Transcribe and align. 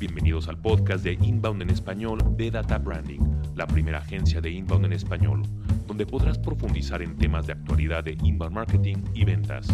Bienvenidos 0.00 0.48
al 0.48 0.58
podcast 0.58 1.04
de 1.04 1.12
Inbound 1.12 1.60
en 1.60 1.68
español 1.68 2.20
de 2.34 2.50
Data 2.50 2.78
Branding, 2.78 3.20
la 3.54 3.66
primera 3.66 3.98
agencia 3.98 4.40
de 4.40 4.50
Inbound 4.50 4.86
en 4.86 4.94
español, 4.94 5.42
donde 5.86 6.06
podrás 6.06 6.38
profundizar 6.38 7.02
en 7.02 7.18
temas 7.18 7.46
de 7.46 7.52
actualidad 7.52 8.02
de 8.02 8.16
Inbound 8.22 8.54
Marketing 8.54 8.96
y 9.12 9.26
ventas. 9.26 9.68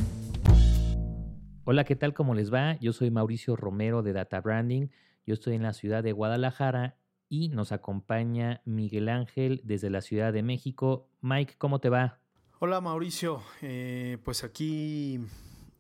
Hola, 1.63 1.85
¿qué 1.85 1.95
tal? 1.95 2.13
¿Cómo 2.13 2.35
les 2.35 2.53
va? 2.53 2.77
Yo 2.81 2.93
soy 2.93 3.13
Mauricio 3.13 3.55
Romero 3.55 4.03
de 4.03 4.15
Data 4.15 4.41
Branding. 4.41 4.89
Yo 5.25 5.35
estoy 5.35 5.55
en 5.55 5.63
la 5.63 5.73
ciudad 5.73 6.03
de 6.03 6.11
Guadalajara 6.11 6.97
y 7.29 7.49
nos 7.51 7.71
acompaña 7.71 8.63
Miguel 8.65 9.09
Ángel 9.09 9.61
desde 9.63 9.91
la 9.91 10.01
Ciudad 10.01 10.33
de 10.33 10.43
México. 10.43 11.09
Mike, 11.21 11.55
¿cómo 11.57 11.79
te 11.79 11.89
va? 11.89 12.19
Hola 12.59 12.81
Mauricio, 12.81 13.45
eh, 13.63 14.19
pues 14.25 14.43
aquí 14.43 15.21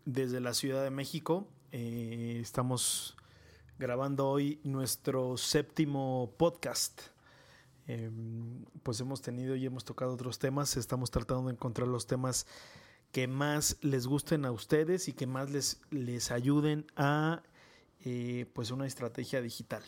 desde 0.05 0.39
la 0.39 0.55
Ciudad 0.55 0.85
de 0.85 0.91
México 0.91 1.49
eh, 1.73 2.39
estamos 2.41 3.17
grabando 3.79 4.29
hoy 4.29 4.61
nuestro 4.65 5.37
séptimo 5.37 6.35
podcast. 6.39 7.03
Em, 7.87 8.65
pues 8.83 9.01
hemos 9.01 9.21
tenido 9.23 9.55
y 9.55 9.67
hemos 9.67 9.85
tocado 9.85 10.15
otros 10.15 10.39
temas, 10.39 10.77
estamos 10.77 11.11
tratando 11.11 11.47
de 11.47 11.53
encontrar 11.53 11.87
los 11.87 12.07
temas 12.07 12.47
que 13.13 13.29
más 13.29 13.79
les 13.83 14.07
gusten 14.07 14.45
a 14.45 14.51
ustedes 14.51 15.09
y 15.09 15.13
que 15.13 15.27
más 15.27 15.51
les, 15.51 15.81
les 15.91 16.31
ayuden 16.33 16.87
a 16.97 17.43
eh, 18.05 18.51
pues 18.55 18.71
una 18.71 18.87
estrategia 18.87 19.41
digital. 19.41 19.83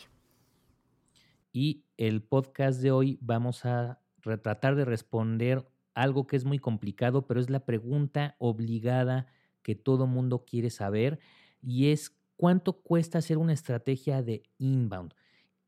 Y 1.51 1.83
el 1.97 2.21
podcast 2.21 2.81
de 2.81 2.91
hoy 2.91 3.17
vamos 3.21 3.65
a 3.65 4.01
tratar 4.21 4.75
de 4.75 4.85
responder 4.85 5.67
algo 5.93 6.27
que 6.27 6.35
es 6.35 6.45
muy 6.45 6.59
complicado, 6.59 7.25
pero 7.25 7.39
es 7.39 7.49
la 7.49 7.65
pregunta 7.65 8.35
obligada 8.37 9.27
que 9.63 9.75
todo 9.75 10.07
mundo 10.07 10.45
quiere 10.45 10.69
saber 10.69 11.19
y 11.61 11.91
es 11.91 12.18
cuánto 12.39 12.81
cuesta 12.81 13.17
hacer 13.17 13.37
una 13.37 13.51
estrategia 13.51 14.23
de 14.23 14.43
inbound. 14.59 15.13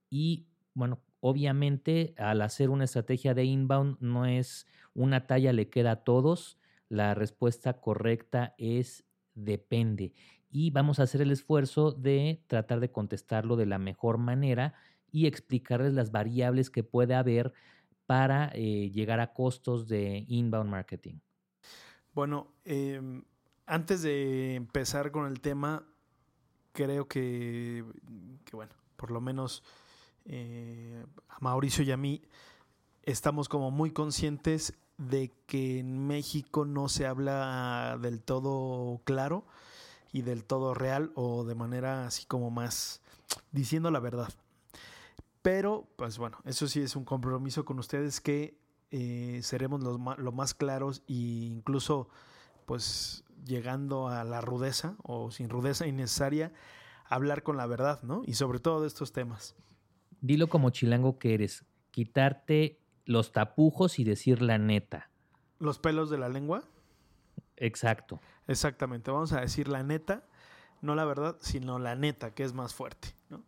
Y 0.10 0.48
bueno, 0.74 1.02
obviamente 1.20 2.14
al 2.18 2.42
hacer 2.42 2.70
una 2.70 2.86
estrategia 2.86 3.34
de 3.34 3.44
inbound 3.44 3.98
no 4.00 4.26
es 4.26 4.68
una 4.94 5.28
talla 5.28 5.52
le 5.52 5.70
queda 5.70 5.92
a 5.92 6.04
todos, 6.06 6.58
la 6.88 7.14
respuesta 7.14 7.82
correcta 7.82 8.56
es 8.58 9.04
depende. 9.36 10.14
Y 10.50 10.72
vamos 10.72 11.02
a 11.02 11.04
hacer 11.04 11.22
el 11.22 11.32
esfuerzo 11.32 11.92
de 11.92 12.42
tratar 12.48 12.80
de 12.80 12.90
contestarlo 12.90 13.58
de 13.58 13.66
la 13.66 13.78
mejor 13.78 14.18
manera 14.18 14.74
y 15.12 15.28
explicarles 15.28 15.94
las 15.94 16.14
variables 16.14 16.70
que 16.70 16.84
puede 16.84 17.16
haber 17.16 17.52
para 18.06 18.50
eh, 18.54 18.90
llegar 18.92 19.20
a 19.20 19.34
costos 19.34 19.90
de 19.90 20.24
inbound 20.26 20.70
marketing. 20.70 21.16
Bueno, 22.14 22.54
em, 22.64 23.26
antes 23.66 24.04
de 24.04 24.56
empezar 24.56 25.12
con 25.12 25.28
el 25.28 25.42
tema, 25.42 25.91
creo 26.74 27.08
que, 27.08 27.84
bueno, 28.52 28.74
por 28.96 29.12
lo 29.12 29.22
menos 29.22 29.64
eh, 30.26 31.06
a 31.30 31.38
Mauricio 31.40 31.84
y 31.84 31.92
a 31.92 31.98
mí 31.98 32.22
estamos 33.04 33.50
como 33.50 33.72
muy 33.72 33.92
conscientes 33.92 34.74
de 34.98 35.32
que 35.48 35.80
en 35.80 36.08
México 36.08 36.66
no 36.66 36.88
se 36.88 37.08
habla 37.08 37.98
del 38.02 38.22
todo 38.22 39.02
claro 39.04 39.46
y 40.12 40.22
del 40.22 40.44
todo 40.44 40.74
real 40.74 41.12
o 41.16 41.44
de 41.44 41.56
manera 41.56 42.06
así 42.06 42.26
como 42.26 42.52
más 42.52 43.02
diciendo 43.52 43.90
la 43.90 44.00
verdad. 44.00 44.30
Pero, 45.42 45.88
pues 45.96 46.20
bueno, 46.20 46.38
eso 46.46 46.68
sí 46.68 46.82
es 46.82 46.96
un 46.96 47.04
compromiso 47.04 47.66
con 47.66 47.80
ustedes 47.80 48.22
que 48.22 48.60
eh, 48.92 49.40
seremos 49.42 49.82
lo 49.82 50.32
más 50.32 50.54
claros 50.54 51.02
e 51.08 51.14
incluso 51.14 52.10
pues 52.66 53.24
llegando 53.46 54.08
a 54.08 54.24
la 54.24 54.42
rudeza 54.42 54.96
o 55.04 55.32
sin 55.32 55.50
rudeza 55.50 55.88
innecesaria, 55.88 56.52
hablar 57.06 57.44
con 57.44 57.58
la 57.58 57.66
verdad, 57.66 58.02
¿no? 58.04 58.24
Y 58.26 58.34
sobre 58.34 58.60
todo 58.60 58.82
de 58.82 58.88
estos 58.88 59.12
temas. 59.12 59.56
Dilo 60.22 60.48
como 60.48 60.70
chilango 60.70 61.18
que 61.20 61.34
eres, 61.34 61.66
quitarte 61.92 62.80
los 63.06 63.32
tapujos 63.32 64.00
y 64.00 64.04
decir 64.04 64.42
la 64.42 64.58
neta. 64.58 65.10
¿Los 65.60 65.80
pelos 65.80 66.10
de 66.10 66.18
la 66.18 66.30
lengua? 66.30 66.64
Exacto. 67.58 68.20
Exactamente, 68.48 69.12
vamos 69.12 69.34
a 69.34 69.42
decir 69.42 69.68
la 69.68 69.84
neta, 69.84 70.24
no 70.82 70.96
la 70.96 71.06
verdad, 71.06 71.38
sino 71.42 71.80
la 71.80 71.96
neta, 71.96 72.34
que 72.34 72.44
es 72.44 72.54
más 72.54 72.74
fuerte, 72.74 73.16
¿no? 73.30 73.44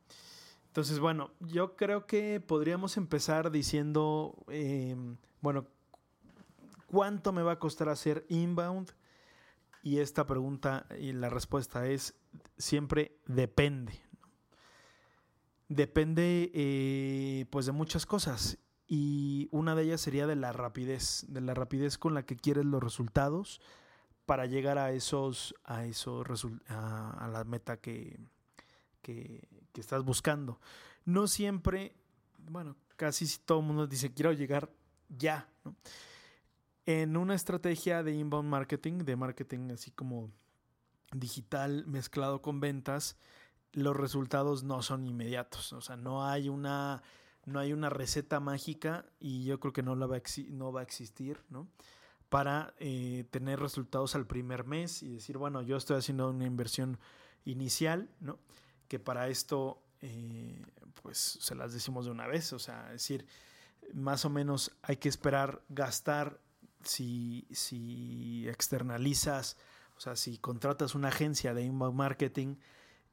Entonces, 0.68 1.00
bueno, 1.00 1.31
yo 1.39 1.75
creo 1.75 2.07
que 2.07 2.39
podríamos 2.39 2.97
empezar 2.97 3.51
diciendo, 3.51 4.35
em, 4.47 5.18
bueno, 5.39 5.68
¿cuánto 6.88 7.31
me 7.31 7.44
va 7.44 7.53
a 7.53 7.59
costar 7.59 7.89
hacer 7.89 8.25
inbound? 8.28 8.91
Y 9.83 9.99
esta 9.99 10.25
pregunta 10.25 10.88
y 10.97 11.11
la 11.11 11.29
respuesta 11.29 11.85
es 11.88 12.16
siempre 12.57 13.19
depende. 13.27 13.94
Depende 15.67 16.51
eh, 16.53 17.45
pues 17.49 17.66
de 17.66 17.73
muchas 17.73 18.05
cosas 18.05 18.57
y 18.88 19.49
una 19.51 19.75
de 19.75 19.83
ellas 19.83 19.99
sería 19.99 20.25
de 20.25 20.38
la 20.38 20.53
rapidez, 20.53 21.25
de 21.27 21.41
la 21.41 21.53
rapidez 21.53 21.97
con 21.97 22.13
la 22.13 22.23
que 22.25 22.38
quieres 22.38 22.63
los 22.63 22.81
resultados 22.81 23.59
para 24.25 24.45
llegar 24.45 24.77
a 24.77 24.94
esos, 24.94 25.53
a 25.66 25.83
esos 25.83 26.47
a, 26.69 27.29
la 27.29 27.44
meta 27.44 27.77
que, 27.77 28.19
que, 29.01 29.50
que, 29.73 29.81
estás 29.81 30.05
buscando. 30.05 30.61
No 31.03 31.27
siempre, 31.27 31.97
bueno, 32.38 32.77
casi 32.95 33.27
todo 33.39 33.59
el 33.59 33.65
mundo 33.65 33.85
dice 33.85 34.13
quiero 34.13 34.31
llegar 34.31 34.71
ya. 35.09 35.50
En 36.85 37.16
una 37.17 37.35
estrategia 37.35 38.03
de 38.03 38.13
inbound 38.13 38.49
marketing, 38.49 38.99
de 38.99 39.16
marketing 39.16 39.71
así 39.71 39.91
como 39.91 40.31
digital 41.13 41.85
mezclado 41.88 42.41
con 42.41 42.59
ventas, 42.59 43.17
los 43.71 43.95
resultados 43.95 44.63
no 44.63 44.81
son 44.81 45.05
inmediatos. 45.05 45.73
O 45.73 45.81
sea, 45.81 45.95
no 45.95 46.25
hay 46.25 46.49
una, 46.49 47.01
no 47.45 47.59
hay 47.59 47.73
una 47.73 47.89
receta 47.89 48.39
mágica 48.39 49.05
y 49.19 49.45
yo 49.45 49.59
creo 49.59 49.73
que 49.73 49.83
no, 49.83 49.95
la 49.95 50.05
va, 50.05 50.17
a 50.17 50.21
no 50.49 50.71
va 50.71 50.81
a 50.81 50.83
existir, 50.83 51.39
¿no? 51.49 51.67
Para 52.29 52.73
eh, 52.79 53.25
tener 53.29 53.59
resultados 53.59 54.15
al 54.15 54.25
primer 54.25 54.65
mes 54.65 55.03
y 55.03 55.09
decir, 55.09 55.38
bueno, 55.38 55.61
yo 55.61 55.77
estoy 55.77 55.97
haciendo 55.97 56.29
una 56.29 56.45
inversión 56.45 57.00
inicial, 57.45 58.09
¿no? 58.19 58.39
Que 58.88 59.00
para 59.00 59.27
esto, 59.27 59.81
eh, 60.01 60.65
pues 61.01 61.17
se 61.17 61.55
las 61.55 61.73
decimos 61.73 62.05
de 62.05 62.11
una 62.11 62.27
vez. 62.27 62.53
O 62.53 62.59
sea, 62.59 62.88
es 62.88 63.03
decir, 63.03 63.25
más 63.94 64.25
o 64.25 64.29
menos 64.29 64.71
hay 64.81 64.97
que 64.97 65.09
esperar 65.09 65.61
gastar 65.69 66.39
si, 66.83 67.47
si 67.51 68.47
externalizas, 68.47 69.57
o 69.97 69.99
sea, 69.99 70.16
si 70.16 70.38
contratas 70.38 70.95
una 70.95 71.09
agencia 71.09 71.53
de 71.53 71.63
inbound 71.63 71.95
marketing, 71.95 72.55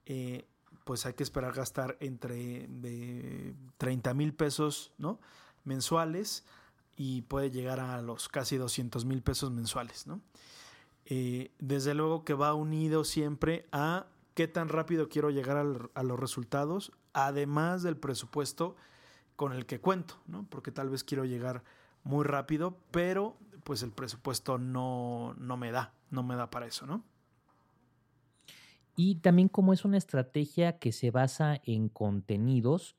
eh, 0.06 0.47
pues 0.84 1.06
hay 1.06 1.14
que 1.14 1.22
esperar 1.22 1.53
gastar 1.53 1.97
entre 2.00 2.66
de 2.69 3.54
30 3.78 4.14
mil 4.14 4.34
pesos 4.34 4.92
¿no? 4.98 5.20
mensuales 5.64 6.44
y 6.97 7.22
puede 7.22 7.50
llegar 7.50 7.81
a 7.81 8.00
los 8.03 8.28
casi 8.28 8.56
200 8.56 9.04
mil 9.04 9.22
pesos 9.22 9.50
mensuales. 9.50 10.06
¿no? 10.06 10.20
Eh, 11.04 11.52
desde 11.58 11.94
luego 11.94 12.25
que 12.25 12.34
va 12.34 12.54
unido 12.54 13.04
siempre 13.04 13.66
a 13.72 14.06
qué 14.34 14.48
tan 14.48 14.69
rápido 14.69 15.08
quiero 15.08 15.31
llegar 15.31 15.91
a 15.94 16.02
los 16.02 16.20
resultados, 16.20 16.92
además 17.12 17.82
del 17.82 17.97
presupuesto 17.97 18.76
con 19.37 19.52
el 19.52 19.66
que 19.66 19.81
cuento, 19.81 20.20
¿no? 20.26 20.47
porque 20.48 20.72
tal 20.72 20.91
vez 20.91 21.04
quiero 21.04 21.25
llegar 21.25 21.64
muy 22.04 22.25
rápido, 22.25 22.78
pero 22.91 23.37
pues 23.70 23.84
el 23.84 23.92
presupuesto 23.92 24.58
no, 24.58 25.32
no 25.38 25.56
me 25.56 25.70
da, 25.70 25.94
no 26.10 26.25
me 26.25 26.34
da 26.34 26.50
para 26.50 26.66
eso, 26.66 26.86
¿no? 26.86 27.04
Y 28.97 29.20
también 29.20 29.48
como 29.48 29.72
es 29.72 29.84
una 29.84 29.97
estrategia 29.97 30.81
que 30.81 30.91
se 30.91 31.12
basa 31.12 31.60
en 31.62 31.88
contenidos, 31.88 32.97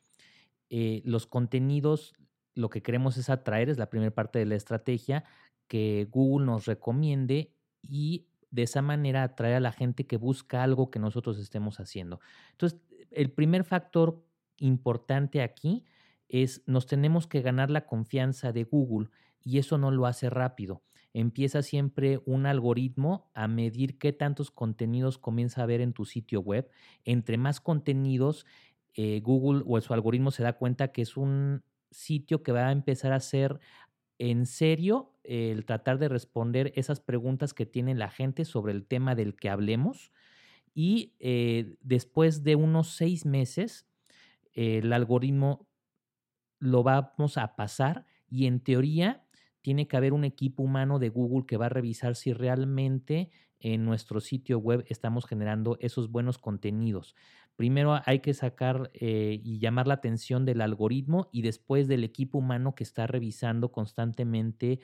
eh, 0.69 1.01
los 1.03 1.27
contenidos 1.27 2.13
lo 2.55 2.69
que 2.69 2.81
queremos 2.81 3.17
es 3.17 3.29
atraer, 3.29 3.67
es 3.67 3.77
la 3.77 3.89
primera 3.89 4.11
parte 4.11 4.39
de 4.39 4.45
la 4.45 4.55
estrategia, 4.55 5.25
que 5.67 6.07
Google 6.09 6.45
nos 6.45 6.67
recomiende 6.67 7.53
y 7.81 8.29
de 8.49 8.63
esa 8.63 8.81
manera 8.81 9.23
atraer 9.23 9.55
a 9.55 9.59
la 9.59 9.73
gente 9.73 10.07
que 10.07 10.15
busca 10.15 10.63
algo 10.63 10.89
que 10.89 10.99
nosotros 10.99 11.38
estemos 11.38 11.81
haciendo. 11.81 12.21
Entonces, 12.51 12.79
el 13.09 13.29
primer 13.29 13.65
factor 13.65 14.24
importante 14.56 15.41
aquí 15.41 15.83
es 16.29 16.63
nos 16.65 16.85
tenemos 16.85 17.27
que 17.27 17.41
ganar 17.41 17.69
la 17.69 17.85
confianza 17.85 18.53
de 18.53 18.63
Google 18.63 19.09
y 19.43 19.57
eso 19.57 19.77
no 19.77 19.91
lo 19.91 20.05
hace 20.05 20.29
rápido. 20.29 20.83
Empieza 21.13 21.61
siempre 21.61 22.21
un 22.25 22.45
algoritmo 22.45 23.29
a 23.33 23.47
medir 23.47 23.97
qué 23.97 24.13
tantos 24.13 24.49
contenidos 24.49 25.17
comienza 25.17 25.61
a 25.63 25.65
ver 25.65 25.81
en 25.81 25.93
tu 25.93 26.05
sitio 26.05 26.39
web. 26.41 26.69
Entre 27.03 27.38
más 27.38 27.59
contenidos, 27.59 28.45
eh, 28.93 29.19
Google 29.21 29.63
o 29.67 29.79
su 29.81 29.93
algoritmo 29.93 30.31
se 30.31 30.43
da 30.43 30.53
cuenta 30.53 30.91
que 30.91 31.01
es 31.01 31.17
un 31.17 31.63
sitio 31.91 32.43
que 32.43 32.53
va 32.53 32.67
a 32.67 32.71
empezar 32.71 33.11
a 33.11 33.19
ser 33.19 33.59
en 34.19 34.45
serio 34.45 35.15
el 35.23 35.65
tratar 35.65 35.99
de 35.99 36.07
responder 36.07 36.71
esas 36.75 36.99
preguntas 36.99 37.53
que 37.53 37.65
tiene 37.65 37.95
la 37.95 38.09
gente 38.09 38.45
sobre 38.45 38.71
el 38.73 38.85
tema 38.85 39.15
del 39.15 39.35
que 39.35 39.49
hablemos. 39.49 40.11
Y 40.73 41.15
eh, 41.19 41.75
después 41.81 42.43
de 42.43 42.55
unos 42.55 42.95
seis 42.95 43.25
meses, 43.25 43.88
el 44.53 44.93
algoritmo 44.93 45.67
lo 46.59 46.83
vamos 46.83 47.38
a 47.38 47.55
pasar 47.55 48.05
y 48.29 48.45
en 48.45 48.59
teoría 48.61 49.25
tiene 49.62 49.88
que 49.88 49.98
haber 49.98 50.13
un 50.13 50.24
equipo 50.24 50.63
humano 50.63 51.00
de 51.00 51.10
Google 51.10 51.46
que 51.46 51.58
va 51.58 51.68
a 51.68 51.69
revisar 51.69 52.16
si 52.16 52.34
realmente 52.34 53.30
en 53.60 53.86
nuestro 53.86 54.19
sitio 54.19 54.58
web 54.60 54.84
estamos 54.90 55.25
generando 55.25 55.78
esos 55.80 56.12
buenos 56.12 56.38
contenidos. 56.38 57.16
primero 57.56 58.00
hay 58.06 58.19
que 58.19 58.34
sacar 58.34 58.90
eh, 58.94 59.40
y 59.44 59.60
llamar 59.60 59.86
la 59.86 59.94
atención 59.96 60.46
del 60.46 60.62
algoritmo 60.62 61.30
y 61.31 61.44
después 61.44 61.88
del 61.88 62.04
equipo 62.04 62.40
humano 62.40 62.74
que 62.74 62.84
está 62.84 63.06
revisando 63.06 63.72
constantemente 63.72 64.80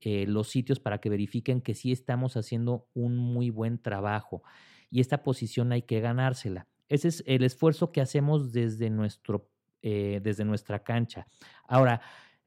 eh, 0.00 0.26
los 0.26 0.48
sitios 0.48 0.78
para 0.80 0.98
que 0.98 1.10
verifiquen 1.10 1.60
que 1.60 1.74
sí 1.74 1.92
estamos 1.92 2.36
haciendo 2.36 2.88
un 2.94 3.16
muy 3.16 3.50
buen 3.50 3.78
trabajo. 3.78 4.42
Y 4.90 5.00
esta 5.00 5.22
posición 5.22 5.72
hay 5.72 5.82
que 5.82 6.00
ganársela. 6.00 6.68
Ese 6.88 7.08
es 7.08 7.22
el 7.26 7.44
esfuerzo 7.44 7.92
que 7.92 8.00
hacemos 8.00 8.52
desde, 8.52 8.90
nuestro, 8.90 9.50
eh, 9.82 10.20
desde 10.22 10.44
nuestra 10.44 10.82
cancha. 10.82 11.26
Ahora, 11.68 12.00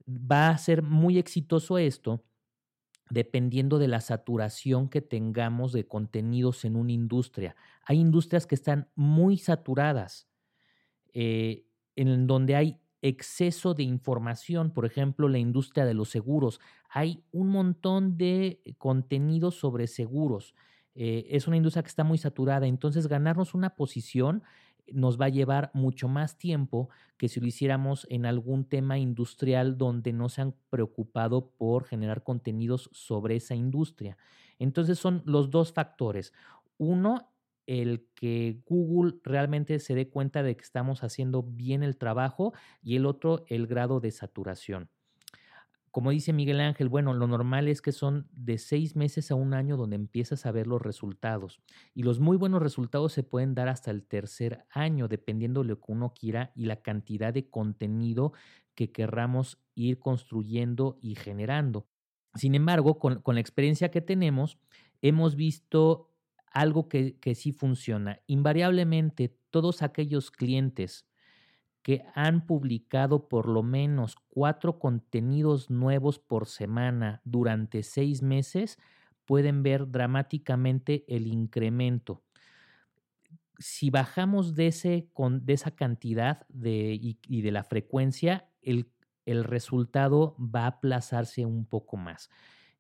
va 0.08 0.50
a 0.50 0.58
ser 0.58 0.84
muy 0.84 1.18
exitoso 1.18 1.78
esto 1.78 2.24
dependiendo 3.10 3.80
de 3.80 3.88
la 3.88 4.02
saturación 4.02 4.90
que 4.90 5.02
tengamos 5.02 5.72
de 5.72 5.88
contenidos 5.88 6.66
en 6.66 6.76
una 6.76 6.92
industria. 6.94 7.56
Hay 7.86 8.00
industrias 8.00 8.48
que 8.48 8.56
están 8.56 8.90
muy 8.96 9.38
saturadas, 9.38 10.28
eh, 11.14 11.66
en 11.96 12.26
donde 12.28 12.56
hay 12.56 12.80
exceso 13.02 13.74
de 13.74 13.84
información, 13.84 14.72
por 14.72 14.86
ejemplo, 14.86 15.28
la 15.28 15.38
industria 15.38 15.86
de 15.86 15.94
los 15.94 16.10
seguros. 16.10 16.60
Hay 16.90 17.24
un 17.32 17.50
montón 17.50 18.18
de 18.18 18.62
contenidos 18.78 19.56
sobre 19.56 19.88
seguros. 19.88 20.56
Eh, 20.96 21.28
es 21.30 21.48
una 21.48 21.58
industria 21.58 21.84
que 21.84 21.90
está 21.90 22.04
muy 22.04 22.18
saturada, 22.18 22.66
entonces 22.66 23.08
ganarnos 23.08 23.54
una 23.54 23.76
posición 23.76 24.44
nos 24.92 25.20
va 25.20 25.26
a 25.26 25.30
llevar 25.30 25.72
mucho 25.74 26.08
más 26.08 26.38
tiempo 26.38 26.90
que 27.18 27.30
si 27.30 27.40
lo 27.40 27.48
hiciéramos 27.48 28.06
en 28.10 28.26
algún 28.26 28.66
tema 28.66 28.98
industrial 28.98 29.78
donde 29.78 30.14
no 30.14 30.30
se 30.30 30.42
han 30.42 30.56
preocupado 30.70 31.52
por 31.52 31.86
generar 31.86 32.24
contenidos 32.24 32.90
sobre 32.92 33.36
esa 33.36 33.56
industria. 33.56 34.18
Entonces 34.60 35.00
son 35.00 35.24
los 35.26 35.50
dos 35.50 35.74
factores. 35.74 36.34
Uno, 36.78 37.32
el 37.66 38.08
que 38.16 38.62
Google 38.66 39.20
realmente 39.24 39.80
se 39.80 39.96
dé 39.96 40.10
cuenta 40.10 40.44
de 40.44 40.56
que 40.56 40.64
estamos 40.64 41.04
haciendo 41.04 41.44
bien 41.44 41.82
el 41.84 41.98
trabajo 41.98 42.54
y 42.82 42.96
el 42.98 43.06
otro, 43.06 43.46
el 43.48 43.68
grado 43.68 44.00
de 44.00 44.12
saturación 44.12 44.90
como 45.94 46.10
dice 46.10 46.34
Miguel 46.34 46.60
Ángel, 46.60 46.90
bueno, 46.90 47.14
lo 47.14 47.28
normal 47.28 47.68
es 47.68 47.80
que 47.80 47.92
son 47.92 48.28
de 48.32 48.58
seis 48.58 48.96
meses 48.96 49.30
a 49.30 49.36
un 49.36 49.54
año 49.54 49.78
donde 49.78 49.96
empiezas 49.96 50.48
a 50.48 50.52
ver 50.52 50.66
los 50.66 50.82
resultados. 50.82 51.62
Y 51.94 52.02
los 52.02 52.20
muy 52.20 52.36
buenos 52.36 52.64
resultados 52.64 53.14
se 53.14 53.22
pueden 53.22 53.54
dar 53.54 53.68
hasta 53.68 53.92
el 53.92 54.04
tercer 54.04 54.66
año, 54.72 55.08
dependiendo 55.08 55.62
de 55.62 55.68
lo 55.68 55.80
que 55.80 55.92
uno 55.92 56.12
quiera 56.16 56.52
y 56.56 56.66
la 56.66 56.78
cantidad 56.78 57.32
de 57.32 57.48
contenido 57.48 58.34
que 58.74 58.92
querramos 58.92 59.60
ir 59.76 60.00
construyendo 60.00 60.98
y 61.00 61.14
generando. 61.14 61.86
Sin 62.34 62.56
embargo, 62.56 62.98
con, 62.98 63.22
la 63.24 63.40
experiencia 63.40 63.92
que 63.92 64.02
tenemos, 64.02 64.58
hemos 65.04 65.36
visto 65.36 66.10
algo 66.52 66.90
que, 66.90 67.20
que 67.20 67.36
sí 67.36 67.52
funciona. 67.52 68.20
Invariablemente, 68.26 69.38
todos 69.52 69.84
aquellos 69.84 70.32
clientes 70.32 71.06
que 71.84 72.06
han 72.16 72.46
publicado 72.46 73.28
por 73.28 73.48
lo 73.48 73.62
menos 73.62 74.16
cuatro 74.30 74.80
contenidos 74.80 75.70
nuevos 75.70 76.18
por 76.18 76.48
semana 76.48 77.22
durante 77.26 77.84
seis 77.84 78.22
meses, 78.22 78.80
pueden 79.26 79.64
ver 79.64 79.92
dramáticamente 79.92 81.04
el 81.08 81.28
incremento. 81.28 82.24
Si 83.60 83.90
bajamos 83.90 84.56
de, 84.56 84.68
ese, 84.68 85.10
de 85.42 85.54
esa 85.54 85.72
cantidad 85.72 86.46
de, 86.48 86.98
y, 87.02 87.42
de 87.42 87.52
la 87.52 87.64
frecuencia, 87.64 88.50
el, 88.62 88.90
el, 89.26 89.44
resultado 89.44 90.36
va 90.40 90.64
a 90.64 90.68
aplazarse 90.68 91.46
un 91.46 91.66
poco 91.66 91.98
más. 91.98 92.30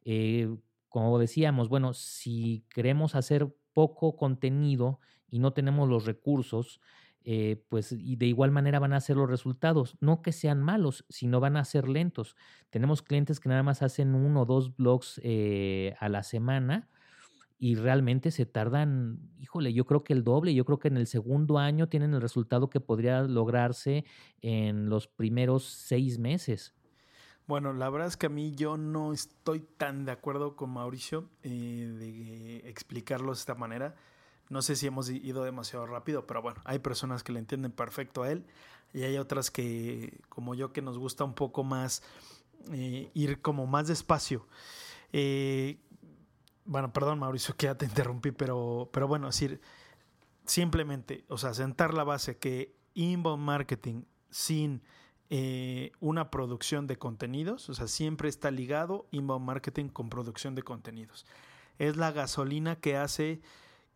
Eh, 0.05 0.49
como 0.87 1.19
decíamos, 1.19 1.69
bueno, 1.69 1.93
si 1.93 2.65
queremos 2.69 3.15
hacer 3.15 3.53
poco 3.73 4.15
contenido 4.15 4.99
y 5.27 5.39
no 5.39 5.51
tenemos 5.51 5.89
los 5.89 6.05
recursos, 6.05 6.79
eh, 7.23 7.63
pues 7.69 7.91
y 7.91 8.15
de 8.17 8.25
igual 8.25 8.51
manera 8.51 8.79
van 8.79 8.93
a 8.93 8.99
ser 8.99 9.17
los 9.17 9.29
resultados. 9.29 9.97
No 10.01 10.21
que 10.21 10.31
sean 10.31 10.61
malos, 10.61 11.05
sino 11.09 11.39
van 11.39 11.57
a 11.57 11.65
ser 11.65 11.87
lentos. 11.87 12.35
Tenemos 12.69 13.01
clientes 13.01 13.39
que 13.39 13.49
nada 13.49 13.63
más 13.63 13.81
hacen 13.81 14.15
uno 14.15 14.41
o 14.41 14.45
dos 14.45 14.75
blogs 14.75 15.21
eh, 15.23 15.95
a 15.99 16.09
la 16.09 16.23
semana 16.23 16.89
y 17.57 17.75
realmente 17.75 18.31
se 18.31 18.45
tardan, 18.45 19.19
híjole, 19.39 19.73
yo 19.73 19.85
creo 19.85 20.03
que 20.03 20.11
el 20.11 20.25
doble, 20.25 20.53
yo 20.53 20.65
creo 20.65 20.79
que 20.79 20.89
en 20.89 20.97
el 20.97 21.07
segundo 21.07 21.59
año 21.59 21.87
tienen 21.87 22.13
el 22.13 22.19
resultado 22.19 22.69
que 22.69 22.81
podría 22.81 23.21
lograrse 23.21 24.03
en 24.41 24.89
los 24.89 25.07
primeros 25.07 25.63
seis 25.63 26.19
meses. 26.19 26.73
Bueno, 27.47 27.71
la 27.71 27.89
verdad 27.89 28.07
es 28.07 28.17
que 28.17 28.25
a 28.25 28.29
mí 28.29 28.53
yo 28.53 28.77
no 28.77 29.13
estoy 29.13 29.61
tan 29.61 30.03
de 30.05 30.11
acuerdo 30.11 30.57
con 30.57 30.71
Mauricio 30.71 31.29
eh, 31.43 31.93
de 31.99 32.69
explicarlo 32.69 33.27
de 33.27 33.37
esta 33.37 33.55
manera. 33.55 33.95
No 34.53 34.61
sé 34.61 34.75
si 34.75 34.85
hemos 34.85 35.09
ido 35.09 35.43
demasiado 35.43 35.87
rápido, 35.87 36.27
pero 36.27 36.43
bueno, 36.43 36.61
hay 36.63 36.77
personas 36.77 37.23
que 37.23 37.31
le 37.31 37.39
entienden 37.39 37.71
perfecto 37.71 38.21
a 38.21 38.31
él 38.31 38.45
y 38.93 39.01
hay 39.01 39.17
otras 39.17 39.49
que, 39.49 40.21
como 40.29 40.53
yo, 40.53 40.71
que 40.71 40.83
nos 40.83 40.99
gusta 40.99 41.23
un 41.23 41.33
poco 41.33 41.63
más 41.63 42.03
eh, 42.71 43.09
ir 43.15 43.41
como 43.41 43.65
más 43.65 43.87
despacio. 43.87 44.45
Eh, 45.11 45.79
bueno, 46.65 46.93
perdón 46.93 47.17
Mauricio 47.17 47.57
que 47.57 47.65
ya 47.65 47.75
te 47.75 47.85
interrumpí, 47.85 48.29
pero, 48.29 48.91
pero 48.93 49.07
bueno, 49.07 49.25
decir, 49.25 49.59
simplemente, 50.45 51.25
o 51.29 51.39
sea, 51.39 51.55
sentar 51.55 51.95
la 51.95 52.03
base 52.03 52.37
que 52.37 52.75
inbound 52.93 53.43
marketing 53.43 54.03
sin 54.29 54.83
eh, 55.31 55.93
una 55.99 56.29
producción 56.29 56.85
de 56.85 56.97
contenidos, 56.97 57.69
o 57.69 57.73
sea, 57.73 57.87
siempre 57.87 58.29
está 58.29 58.51
ligado 58.51 59.07
inbound 59.09 59.47
marketing 59.47 59.87
con 59.87 60.11
producción 60.11 60.53
de 60.53 60.61
contenidos. 60.61 61.25
Es 61.79 61.97
la 61.97 62.11
gasolina 62.11 62.75
que 62.75 62.97
hace 62.97 63.41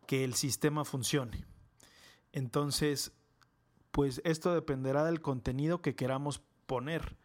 que 0.08 0.24
el 0.24 0.32
sistema 0.32 0.86
funcione. 0.86 1.44
Entonces, 2.32 3.12
pues 3.90 4.22
esto 4.24 4.54
dependerá 4.54 5.04
del 5.04 5.20
contenido 5.20 5.82
que 5.82 5.94
queramos 5.94 6.40
poner. 6.64 7.18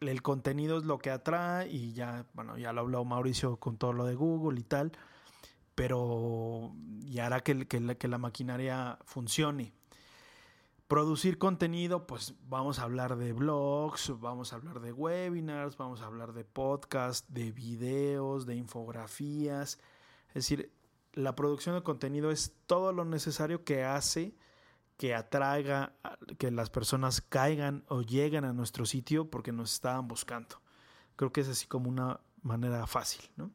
El 0.00 0.20
contenido 0.20 0.76
es 0.76 0.84
lo 0.84 0.98
que 0.98 1.10
atrae 1.10 1.68
y 1.70 1.94
ya, 1.94 2.26
bueno, 2.34 2.58
ya 2.58 2.74
lo 2.74 2.82
habló 2.82 3.02
Mauricio 3.06 3.56
con 3.56 3.78
todo 3.78 3.94
lo 3.94 4.04
de 4.04 4.14
Google 4.14 4.60
y 4.60 4.62
tal, 4.62 4.92
pero 5.74 6.74
y 7.00 7.18
hará 7.20 7.40
que, 7.40 7.66
que, 7.66 7.96
que 7.96 8.08
la 8.08 8.18
maquinaria 8.18 8.98
funcione. 9.06 9.72
Producir 10.88 11.38
contenido, 11.38 12.06
pues 12.06 12.34
vamos 12.46 12.78
a 12.78 12.82
hablar 12.82 13.16
de 13.16 13.32
blogs, 13.32 14.12
vamos 14.20 14.52
a 14.52 14.56
hablar 14.56 14.80
de 14.80 14.92
webinars, 14.92 15.78
vamos 15.78 16.02
a 16.02 16.06
hablar 16.06 16.34
de 16.34 16.44
podcasts, 16.44 17.32
de 17.32 17.52
videos, 17.52 18.44
de 18.44 18.54
infografías. 18.56 19.78
Es 20.28 20.34
decir, 20.34 20.75
la 21.16 21.34
producción 21.34 21.74
de 21.74 21.82
contenido 21.82 22.30
es 22.30 22.54
todo 22.66 22.92
lo 22.92 23.04
necesario 23.04 23.64
que 23.64 23.82
hace 23.82 24.36
que 24.96 25.14
atraiga, 25.14 25.94
que 26.38 26.50
las 26.50 26.70
personas 26.70 27.20
caigan 27.20 27.84
o 27.88 28.02
lleguen 28.02 28.44
a 28.44 28.52
nuestro 28.52 28.86
sitio 28.86 29.28
porque 29.30 29.52
nos 29.52 29.72
estaban 29.72 30.08
buscando. 30.08 30.60
Creo 31.16 31.32
que 31.32 31.42
es 31.42 31.48
así 31.48 31.66
como 31.66 31.88
una 31.88 32.20
manera 32.42 32.86
fácil, 32.86 33.22
¿no? 33.36 33.50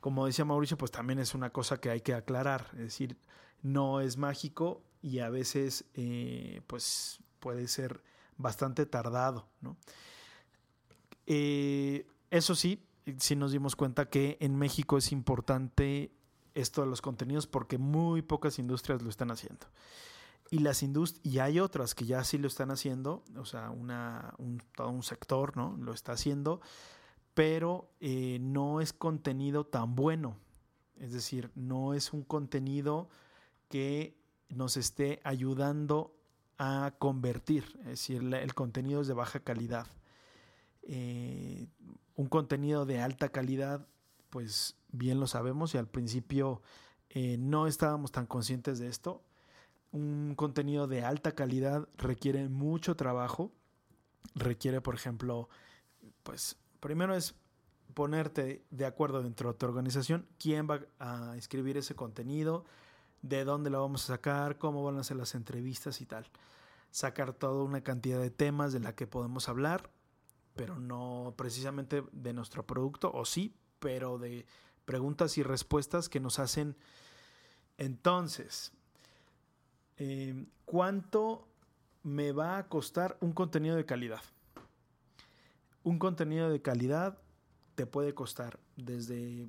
Como 0.00 0.26
decía 0.26 0.44
Mauricio, 0.44 0.78
pues 0.78 0.92
también 0.92 1.18
es 1.18 1.34
una 1.34 1.50
cosa 1.50 1.80
que 1.80 1.90
hay 1.90 2.00
que 2.00 2.14
aclarar, 2.14 2.68
es 2.74 2.78
decir, 2.78 3.16
no 3.62 4.00
es 4.00 4.16
mágico 4.16 4.84
y 5.02 5.18
a 5.18 5.30
veces 5.30 5.84
eh, 5.94 6.60
pues 6.68 7.18
puede 7.40 7.66
ser 7.66 8.02
bastante 8.36 8.86
tardado, 8.86 9.48
¿no? 9.60 9.76
Eh, 11.26 12.06
eso 12.30 12.54
sí, 12.54 12.86
sí 13.18 13.34
nos 13.34 13.50
dimos 13.50 13.74
cuenta 13.74 14.08
que 14.08 14.36
en 14.40 14.56
México 14.56 14.96
es 14.98 15.10
importante 15.10 16.12
esto 16.60 16.82
de 16.82 16.88
los 16.88 17.02
contenidos 17.02 17.46
porque 17.46 17.78
muy 17.78 18.22
pocas 18.22 18.58
industrias 18.58 19.02
lo 19.02 19.10
están 19.10 19.30
haciendo. 19.30 19.66
Y, 20.50 20.60
las 20.60 20.82
y 20.82 21.38
hay 21.40 21.60
otras 21.60 21.94
que 21.94 22.06
ya 22.06 22.24
sí 22.24 22.38
lo 22.38 22.48
están 22.48 22.70
haciendo, 22.70 23.22
o 23.36 23.44
sea, 23.44 23.70
una, 23.70 24.34
un, 24.38 24.62
todo 24.74 24.88
un 24.88 25.02
sector 25.02 25.56
¿no? 25.56 25.76
lo 25.78 25.92
está 25.92 26.12
haciendo, 26.12 26.62
pero 27.34 27.90
eh, 28.00 28.38
no 28.40 28.80
es 28.80 28.92
contenido 28.92 29.64
tan 29.64 29.94
bueno. 29.94 30.36
Es 30.96 31.12
decir, 31.12 31.50
no 31.54 31.94
es 31.94 32.12
un 32.12 32.22
contenido 32.22 33.08
que 33.68 34.18
nos 34.48 34.76
esté 34.76 35.20
ayudando 35.22 36.14
a 36.56 36.94
convertir. 36.98 37.64
Es 37.80 37.86
decir, 37.86 38.34
el 38.34 38.54
contenido 38.54 39.02
es 39.02 39.06
de 39.06 39.14
baja 39.14 39.40
calidad. 39.40 39.86
Eh, 40.82 41.68
un 42.16 42.26
contenido 42.26 42.86
de 42.86 43.00
alta 43.00 43.28
calidad 43.28 43.86
pues 44.30 44.76
bien 44.90 45.20
lo 45.20 45.26
sabemos 45.26 45.74
y 45.74 45.78
al 45.78 45.88
principio 45.88 46.62
eh, 47.10 47.36
no 47.38 47.66
estábamos 47.66 48.12
tan 48.12 48.26
conscientes 48.26 48.78
de 48.78 48.88
esto. 48.88 49.22
Un 49.90 50.34
contenido 50.36 50.86
de 50.86 51.04
alta 51.04 51.32
calidad 51.32 51.88
requiere 51.96 52.48
mucho 52.48 52.94
trabajo, 52.94 53.52
requiere, 54.34 54.80
por 54.80 54.94
ejemplo, 54.94 55.48
pues 56.22 56.56
primero 56.80 57.14
es 57.14 57.34
ponerte 57.94 58.64
de 58.70 58.86
acuerdo 58.86 59.22
dentro 59.22 59.52
de 59.52 59.58
tu 59.58 59.66
organización 59.66 60.26
quién 60.38 60.68
va 60.68 60.80
a 60.98 61.36
escribir 61.36 61.76
ese 61.78 61.94
contenido, 61.94 62.64
de 63.22 63.44
dónde 63.44 63.70
lo 63.70 63.80
vamos 63.80 64.04
a 64.04 64.14
sacar, 64.14 64.58
cómo 64.58 64.84
van 64.84 64.98
a 64.98 65.04
ser 65.04 65.16
las 65.16 65.34
entrevistas 65.34 66.00
y 66.00 66.06
tal. 66.06 66.26
Sacar 66.90 67.32
toda 67.32 67.64
una 67.64 67.82
cantidad 67.82 68.20
de 68.20 68.30
temas 68.30 68.72
de 68.72 68.80
la 68.80 68.94
que 68.94 69.06
podemos 69.06 69.48
hablar, 69.48 69.90
pero 70.54 70.78
no 70.78 71.34
precisamente 71.36 72.04
de 72.12 72.32
nuestro 72.32 72.66
producto, 72.66 73.10
o 73.12 73.24
sí, 73.24 73.54
pero 73.78 74.18
de 74.18 74.46
preguntas 74.84 75.38
y 75.38 75.42
respuestas 75.42 76.08
que 76.08 76.20
nos 76.20 76.38
hacen. 76.38 76.76
Entonces, 77.76 78.72
eh, 79.98 80.46
¿cuánto 80.64 81.46
me 82.02 82.32
va 82.32 82.58
a 82.58 82.68
costar 82.68 83.16
un 83.20 83.32
contenido 83.32 83.76
de 83.76 83.84
calidad? 83.84 84.22
Un 85.82 85.98
contenido 85.98 86.50
de 86.50 86.62
calidad 86.62 87.18
te 87.74 87.86
puede 87.86 88.14
costar 88.14 88.58
desde 88.76 89.48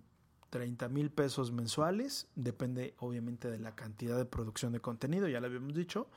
30 0.49 0.89
mil 0.89 1.11
pesos 1.11 1.51
mensuales, 1.51 2.27
depende 2.35 2.95
obviamente 2.99 3.49
de 3.49 3.59
la 3.59 3.75
cantidad 3.75 4.17
de 4.17 4.25
producción 4.25 4.71
de 4.71 4.79
contenido, 4.79 5.27
ya 5.27 5.39
lo 5.39 5.47
habíamos 5.47 5.73
dicho, 5.73 6.07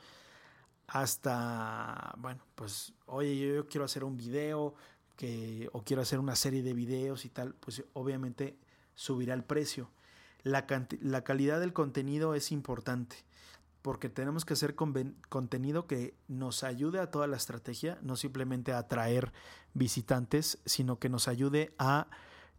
hasta, 0.87 2.13
bueno, 2.17 2.43
pues, 2.55 2.93
oye, 3.05 3.37
yo, 3.37 3.67
quiero 3.67 3.85
hacer 3.85 4.03
un 4.03 4.17
video 4.17 4.75
que, 5.15 5.69
o 5.73 5.83
quiero 5.83 6.01
hacer 6.01 6.19
una 6.19 6.35
serie 6.35 6.63
de 6.63 6.73
videos 6.73 7.25
y 7.25 7.29
tal, 7.29 7.55
pues 7.55 7.83
obviamente 7.93 8.57
subirá 8.95 9.33
el 9.33 9.43
precio. 9.43 9.89
La, 10.43 10.65
la 11.01 11.23
calidad 11.23 11.59
del 11.59 11.73
contenido 11.73 12.35
es 12.35 12.51
importante 12.51 13.17
porque 13.83 14.07
tenemos 14.07 14.45
que 14.45 14.53
hacer 14.53 14.75
contenido 14.75 15.87
que 15.87 16.15
nos 16.29 16.63
ayude 16.63 16.99
a 16.99 17.11
toda 17.11 17.27
la 17.27 17.35
estrategia, 17.35 17.99
no 18.01 18.15
simplemente 18.15 18.71
a 18.71 18.77
atraer 18.77 19.33
visitantes, 19.73 20.57
sino 20.65 20.99
que 20.99 21.09
nos 21.09 21.27
ayude 21.27 21.75
a 21.77 22.07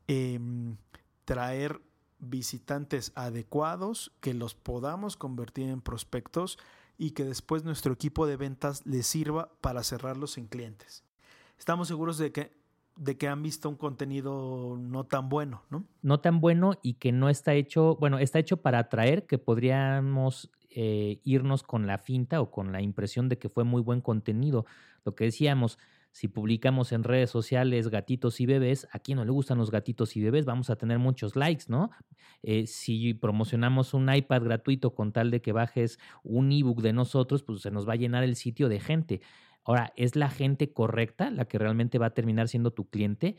em, 0.06 0.76
traer 1.25 1.80
visitantes 2.18 3.11
adecuados, 3.14 4.12
que 4.20 4.34
los 4.34 4.54
podamos 4.54 5.16
convertir 5.16 5.70
en 5.70 5.80
prospectos 5.80 6.58
y 6.99 7.12
que 7.12 7.25
después 7.25 7.64
nuestro 7.64 7.94
equipo 7.94 8.26
de 8.26 8.37
ventas 8.37 8.84
les 8.84 9.06
sirva 9.06 9.50
para 9.62 9.82
cerrarlos 9.82 10.37
en 10.37 10.46
clientes. 10.46 11.04
Estamos 11.64 11.88
seguros 11.88 12.18
de 12.18 12.30
que 12.30 12.52
de 12.94 13.16
que 13.16 13.26
han 13.26 13.42
visto 13.42 13.71
un 13.71 13.76
contenido 13.76 14.76
no 14.78 15.04
tan 15.04 15.30
bueno, 15.30 15.62
¿no? 15.71 15.87
No 16.02 16.21
tan 16.21 16.42
bueno 16.42 16.75
y 16.83 16.94
que 16.94 17.11
no 17.11 17.30
está 17.30 17.54
hecho, 17.54 17.97
bueno, 17.97 18.18
está 18.18 18.38
hecho 18.38 18.59
para 18.59 18.80
atraer, 18.80 19.26
que 19.26 19.38
podríamos 19.38 20.50
eh, 20.68 21.23
irnos 21.25 21.62
con 21.62 21.87
la 21.87 21.97
finta 21.97 22.42
o 22.42 22.50
con 22.50 22.71
la 22.71 22.83
impresión 22.83 23.30
de 23.30 23.38
que 23.38 23.49
fue 23.49 23.64
muy 23.64 23.80
buen 23.80 24.02
contenido. 24.02 24.66
Lo 25.06 25.14
que 25.14 25.25
decíamos, 25.25 25.78
si 26.12 26.28
publicamos 26.28 26.92
en 26.92 27.02
redes 27.02 27.30
sociales 27.30 27.88
gatitos 27.88 28.42
y 28.42 28.47
bebés, 28.47 28.87
a 28.92 28.99
quien 28.99 29.16
no 29.16 29.25
le 29.25 29.30
gustan 29.30 29.56
los 29.56 29.71
gatitos 29.71 30.16
y 30.16 30.23
bebés, 30.23 30.44
vamos 30.44 30.68
a 30.68 30.76
tener 30.76 30.99
muchos 30.99 31.35
likes, 31.35 31.64
¿no? 31.68 31.92
Eh, 32.42 32.66
si 32.66 33.14
promocionamos 33.14 33.94
un 33.94 34.14
iPad 34.14 34.42
gratuito 34.42 34.94
con 34.94 35.12
tal 35.12 35.30
de 35.30 35.40
que 35.40 35.52
bajes 35.52 35.99
un 36.25 36.52
ebook 36.52 36.83
de 36.83 36.92
nosotros, 36.92 37.42
pues 37.42 37.62
se 37.62 37.71
nos 37.71 37.88
va 37.88 37.94
a 37.94 37.97
llenar 37.97 38.23
el 38.23 38.37
sitio 38.37 38.68
de 38.68 38.80
gente. 38.80 39.23
Ahora, 39.64 39.92
¿es 39.97 40.16
la 40.16 40.28
gente 40.30 40.73
correcta 40.73 41.30
la 41.30 41.47
que 41.47 41.59
realmente 41.59 41.99
va 41.99 42.06
a 42.06 42.14
terminar 42.14 42.49
siendo 42.49 42.73
tu 42.73 42.88
cliente? 42.88 43.37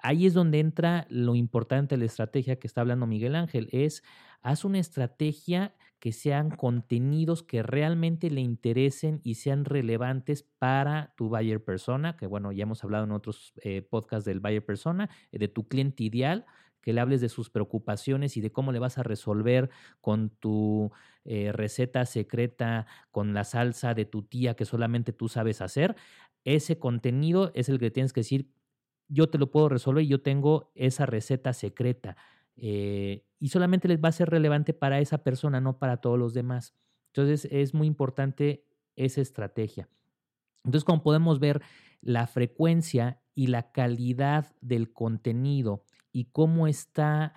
Ahí 0.00 0.26
es 0.26 0.34
donde 0.34 0.58
entra 0.58 1.06
lo 1.10 1.36
importante 1.36 1.94
de 1.94 2.00
la 2.00 2.06
estrategia 2.06 2.58
que 2.58 2.66
está 2.66 2.80
hablando 2.80 3.06
Miguel 3.06 3.36
Ángel, 3.36 3.68
es 3.72 4.02
haz 4.42 4.64
una 4.64 4.80
estrategia 4.80 5.74
que 6.00 6.10
sean 6.10 6.50
contenidos 6.50 7.44
que 7.44 7.62
realmente 7.62 8.28
le 8.28 8.40
interesen 8.40 9.20
y 9.22 9.36
sean 9.36 9.64
relevantes 9.64 10.42
para 10.42 11.14
tu 11.16 11.28
buyer 11.28 11.62
persona, 11.62 12.16
que 12.16 12.26
bueno, 12.26 12.50
ya 12.50 12.64
hemos 12.64 12.82
hablado 12.82 13.04
en 13.04 13.12
otros 13.12 13.52
eh, 13.62 13.82
podcasts 13.82 14.24
del 14.24 14.40
buyer 14.40 14.64
persona, 14.64 15.08
eh, 15.30 15.38
de 15.38 15.46
tu 15.46 15.68
cliente 15.68 16.02
ideal, 16.02 16.44
que 16.82 16.92
le 16.92 17.00
hables 17.00 17.20
de 17.20 17.28
sus 17.28 17.48
preocupaciones 17.48 18.36
y 18.36 18.40
de 18.40 18.52
cómo 18.52 18.72
le 18.72 18.78
vas 18.78 18.98
a 18.98 19.02
resolver 19.02 19.70
con 20.00 20.30
tu 20.30 20.90
eh, 21.24 21.52
receta 21.52 22.04
secreta, 22.04 22.86
con 23.10 23.32
la 23.32 23.44
salsa 23.44 23.94
de 23.94 24.04
tu 24.04 24.22
tía 24.22 24.54
que 24.54 24.64
solamente 24.64 25.12
tú 25.12 25.28
sabes 25.28 25.62
hacer. 25.62 25.96
Ese 26.44 26.78
contenido 26.78 27.52
es 27.54 27.68
el 27.68 27.78
que 27.78 27.90
tienes 27.90 28.12
que 28.12 28.20
decir, 28.20 28.50
yo 29.08 29.30
te 29.30 29.38
lo 29.38 29.50
puedo 29.50 29.68
resolver 29.68 30.04
y 30.04 30.08
yo 30.08 30.22
tengo 30.22 30.72
esa 30.74 31.06
receta 31.06 31.52
secreta. 31.52 32.16
Eh, 32.56 33.24
y 33.38 33.48
solamente 33.48 33.88
les 33.88 34.02
va 34.02 34.08
a 34.08 34.12
ser 34.12 34.28
relevante 34.28 34.74
para 34.74 35.00
esa 35.00 35.22
persona, 35.22 35.60
no 35.60 35.78
para 35.78 35.98
todos 35.98 36.18
los 36.18 36.34
demás. 36.34 36.74
Entonces 37.08 37.46
es 37.50 37.74
muy 37.74 37.86
importante 37.86 38.66
esa 38.96 39.20
estrategia. 39.20 39.88
Entonces, 40.64 40.84
como 40.84 41.02
podemos 41.02 41.40
ver, 41.40 41.60
la 42.00 42.26
frecuencia 42.26 43.20
y 43.34 43.48
la 43.48 43.72
calidad 43.72 44.54
del 44.60 44.92
contenido 44.92 45.84
y 46.12 46.26
cómo 46.26 46.66
está 46.66 47.34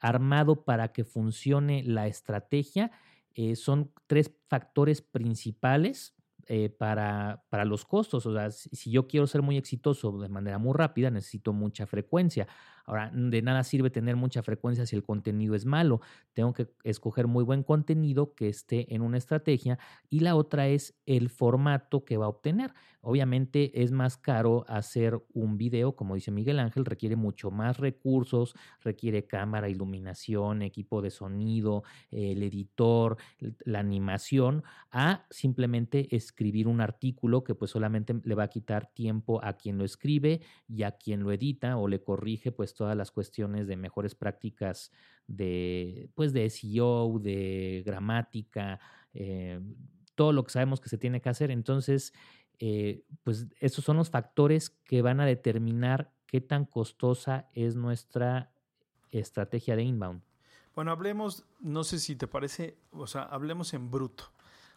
armado 0.00 0.64
para 0.64 0.92
que 0.92 1.04
funcione 1.04 1.84
la 1.84 2.08
estrategia 2.08 2.90
eh, 3.36 3.54
son 3.54 3.92
tres 4.06 4.32
factores 4.48 5.02
principales 5.02 6.14
eh, 6.48 6.70
para, 6.70 7.44
para, 7.50 7.66
los 7.66 7.84
costos. 7.84 8.24
O 8.24 8.32
sea, 8.32 8.50
si 8.50 8.90
yo 8.90 9.06
quiero 9.06 9.26
ser 9.26 9.42
muy 9.42 9.58
exitoso 9.58 10.18
de 10.18 10.28
manera 10.30 10.58
muy 10.58 10.72
rápida, 10.74 11.10
necesito 11.10 11.52
mucha 11.52 11.86
frecuencia. 11.86 12.48
Ahora, 12.86 13.10
de 13.12 13.42
nada 13.42 13.62
sirve 13.64 13.90
tener 13.90 14.16
mucha 14.16 14.42
frecuencia 14.42 14.86
si 14.86 14.96
el 14.96 15.02
contenido 15.02 15.54
es 15.54 15.66
malo. 15.66 16.00
Tengo 16.32 16.54
que 16.54 16.68
escoger 16.84 17.26
muy 17.26 17.44
buen 17.44 17.62
contenido 17.62 18.34
que 18.34 18.48
esté 18.48 18.94
en 18.94 19.02
una 19.02 19.18
estrategia 19.18 19.78
y 20.08 20.20
la 20.20 20.34
otra 20.34 20.68
es 20.68 20.94
el 21.04 21.28
formato 21.28 22.04
que 22.04 22.16
va 22.16 22.26
a 22.26 22.30
obtener. 22.30 22.72
Obviamente 23.08 23.84
es 23.84 23.92
más 23.92 24.16
caro 24.16 24.64
hacer 24.66 25.22
un 25.32 25.56
video, 25.56 25.94
como 25.94 26.16
dice 26.16 26.32
Miguel 26.32 26.58
Ángel, 26.58 26.84
requiere 26.84 27.14
mucho 27.14 27.52
más 27.52 27.78
recursos, 27.78 28.56
requiere 28.80 29.28
cámara, 29.28 29.68
iluminación, 29.68 30.60
equipo 30.62 31.00
de 31.02 31.12
sonido, 31.12 31.84
el 32.10 32.42
editor, 32.42 33.16
la 33.64 33.78
animación, 33.78 34.64
a 34.90 35.24
simplemente 35.30 36.16
escribir 36.16 36.66
un 36.66 36.80
artículo 36.80 37.44
que 37.44 37.54
pues 37.54 37.70
solamente 37.70 38.12
le 38.24 38.34
va 38.34 38.42
a 38.42 38.48
quitar 38.48 38.92
tiempo 38.92 39.40
a 39.40 39.52
quien 39.52 39.78
lo 39.78 39.84
escribe 39.84 40.40
y 40.66 40.82
a 40.82 40.90
quien 40.90 41.22
lo 41.22 41.30
edita 41.30 41.76
o 41.76 41.86
le 41.86 42.02
corrige 42.02 42.50
pues 42.50 42.74
todas 42.74 42.96
las 42.96 43.12
cuestiones 43.12 43.68
de 43.68 43.76
mejores 43.76 44.16
prácticas 44.16 44.90
de, 45.28 46.10
pues 46.16 46.32
de 46.32 46.50
SEO, 46.50 47.20
de 47.20 47.84
gramática, 47.86 48.80
eh, 49.14 49.60
todo 50.16 50.32
lo 50.32 50.42
que 50.42 50.50
sabemos 50.50 50.80
que 50.80 50.88
se 50.88 50.98
tiene 50.98 51.20
que 51.20 51.28
hacer. 51.28 51.52
Entonces, 51.52 52.12
eh, 52.58 53.04
pues 53.22 53.46
esos 53.60 53.84
son 53.84 53.96
los 53.96 54.10
factores 54.10 54.70
que 54.70 55.02
van 55.02 55.20
a 55.20 55.26
determinar 55.26 56.12
qué 56.26 56.40
tan 56.40 56.64
costosa 56.64 57.48
es 57.52 57.76
nuestra 57.76 58.52
estrategia 59.10 59.76
de 59.76 59.82
inbound. 59.82 60.22
Bueno, 60.74 60.90
hablemos, 60.90 61.44
no 61.60 61.84
sé 61.84 61.98
si 61.98 62.16
te 62.16 62.26
parece, 62.26 62.76
o 62.90 63.06
sea, 63.06 63.22
hablemos 63.22 63.72
en 63.72 63.90
bruto 63.90 64.32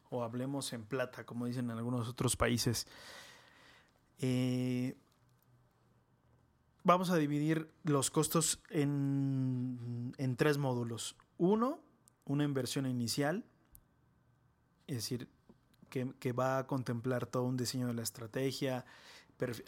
o 0.10 0.24
hablemos 0.24 0.74
en 0.74 0.86
plata, 0.86 1.26
como 1.26 1.46
dicen 1.46 1.70
en 1.70 1.78
algunos 1.78 2.08
otros 2.08 2.36
países. 2.36 2.88
Eh, 4.20 4.98
vamos 6.84 7.10
a 7.10 7.18
dividir 7.18 7.70
los 7.84 8.10
costos 8.10 8.62
en, 8.70 10.14
tres 10.38 10.58
módulos. 10.58 11.16
Uno, 11.38 11.80
una 12.26 12.44
inversión 12.44 12.86
inicial, 12.86 13.46
es 14.88 14.96
decir, 14.96 15.30
que, 15.90 16.32
va 16.32 16.60
a 16.60 16.68
contemplar 16.68 17.26
todo 17.26 17.44
un 17.44 17.58
diseño 17.58 17.88
de 17.88 17.94
la 17.94 18.04
estrategia, 18.04 18.86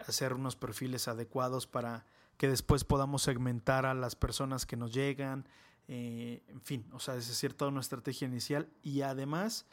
hacer 0.08 0.34
unos 0.34 0.56
perfiles 0.56 1.08
adecuados 1.08 1.68
para 1.68 2.06
que 2.38 2.48
después 2.48 2.84
podamos 2.84 3.24
segmentar 3.24 3.86
a 3.86 3.94
las 3.94 4.16
personas 4.16 4.66
que 4.66 4.78
nos 4.78 4.94
llegan, 4.94 5.48
eh, 5.88 6.44
en 6.48 6.62
fin, 6.62 6.86
o 6.94 7.00
sea, 7.00 7.16
es 7.16 7.28
decir, 7.28 7.54
toda 7.54 7.72
una 7.72 7.82
estrategia 7.82 8.28
inicial 8.28 8.70
y 8.82 9.02
además 9.02 9.66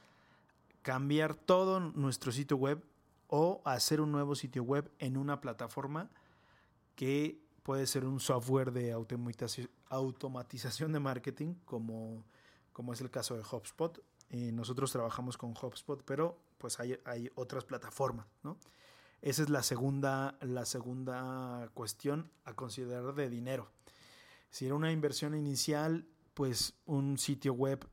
cambiar 0.82 1.34
todo 1.34 1.80
nuestro 1.80 2.32
sitio 2.32 2.56
web 2.56 2.82
o 3.28 3.60
hacer 3.64 4.00
un 4.00 4.10
nuevo 4.10 4.34
sitio 4.34 4.62
web 4.62 4.90
en 4.98 5.16
una 5.16 5.40
plataforma 5.40 6.10
que 6.94 7.40
puede 7.62 7.86
ser 7.86 8.06
un 8.06 8.18
software 8.18 8.72
de 8.72 8.92
automatización 8.92 10.92
de 10.92 11.00
marketing, 11.00 11.54
como, 11.64 12.24
como 12.72 12.94
es 12.94 13.00
el 13.00 13.10
caso 13.10 13.36
de 13.36 13.42
HubSpot. 13.42 14.02
Eh, 14.30 14.52
nosotros 14.52 14.92
trabajamos 14.92 15.38
con 15.38 15.50
HubSpot, 15.50 16.02
pero 16.04 16.38
pues 16.58 16.80
hay, 16.80 16.98
hay 17.04 17.30
otras 17.34 17.64
plataformas, 17.64 18.26
¿no? 18.42 18.58
Esa 19.20 19.42
es 19.42 19.48
la 19.48 19.62
segunda, 19.62 20.36
la 20.40 20.64
segunda 20.64 21.68
cuestión 21.74 22.30
a 22.44 22.54
considerar 22.54 23.14
de 23.14 23.28
dinero. 23.28 23.68
Si 24.50 24.66
era 24.66 24.74
una 24.74 24.92
inversión 24.92 25.34
inicial, 25.34 26.06
pues 26.34 26.74
un 26.86 27.18
sitio 27.18 27.52
web 27.52 27.84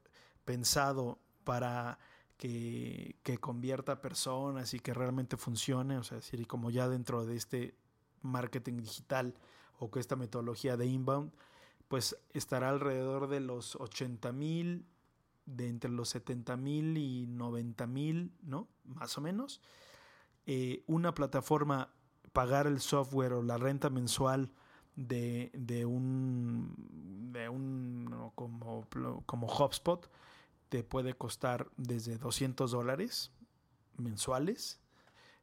pensado 0.43 1.17
para 1.43 1.97
que, 2.37 3.15
que 3.23 3.39
convierta 3.39 4.01
personas 4.01 4.73
y 4.73 4.79
que 4.79 4.93
realmente 4.93 5.35
funcione, 5.37 5.97
o 5.97 6.03
sea, 6.03 6.17
decir, 6.17 6.45
como 6.47 6.69
ya 6.69 6.87
dentro 6.87 7.25
de 7.25 7.35
este 7.35 7.75
marketing 8.21 8.77
digital 8.77 9.33
o 9.79 9.89
que 9.89 9.99
esta 9.99 10.15
metodología 10.15 10.77
de 10.77 10.85
inbound, 10.85 11.31
pues 11.87 12.17
estará 12.33 12.69
alrededor 12.69 13.27
de 13.27 13.39
los 13.39 13.75
80 13.75 14.31
mil, 14.31 14.85
de 15.45 15.67
entre 15.67 15.91
los 15.91 16.09
70 16.09 16.57
mil 16.57 16.97
y 16.97 17.27
90 17.27 17.87
mil, 17.87 18.31
¿no? 18.41 18.67
Más 18.83 19.17
o 19.17 19.21
menos. 19.21 19.61
Eh, 20.45 20.83
una 20.87 21.13
plataforma, 21.13 21.89
pagar 22.33 22.67
el 22.67 22.79
software 22.79 23.33
o 23.33 23.41
la 23.41 23.57
renta 23.57 23.89
mensual 23.89 24.51
de, 24.95 25.51
de 25.53 25.85
un, 25.85 27.31
de 27.31 27.49
un 27.49 28.31
como, 28.35 28.87
como 29.25 29.47
HubSpot, 29.47 30.09
te 30.69 30.83
puede 30.83 31.13
costar 31.13 31.69
desde 31.77 32.17
200 32.17 32.71
dólares 32.71 33.31
mensuales 33.97 34.79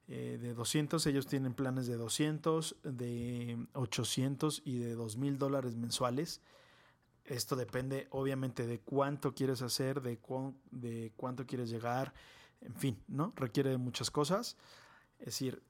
eh, 0.09 0.39
de 0.41 0.53
200, 0.53 1.07
ellos 1.07 1.27
tienen 1.27 1.55
planes 1.55 1.87
de 1.87 1.97
200, 1.97 2.77
de 2.83 3.67
800 3.73 4.63
y 4.65 4.79
de 4.79 4.95
2000 4.95 5.39
dólares 5.39 5.77
mensuales. 5.77 6.41
Esto 7.25 7.57
depende 7.57 8.09
obviamente 8.11 8.67
de 8.67 8.81
cuánto 8.81 9.35
quieres 9.35 9.63
hacer, 9.63 10.01
de, 10.01 10.19
cuánto 11.17 11.47
quieres 11.47 11.71
llegar, 11.71 12.13
en 12.61 12.75
fin, 12.75 13.03
¿no? 13.09 13.33
Requiere 13.37 13.71
de 13.71 13.79
muchas 13.79 14.11
cosas. 14.11 14.57
Es 15.19 15.27
decir, 15.27 15.63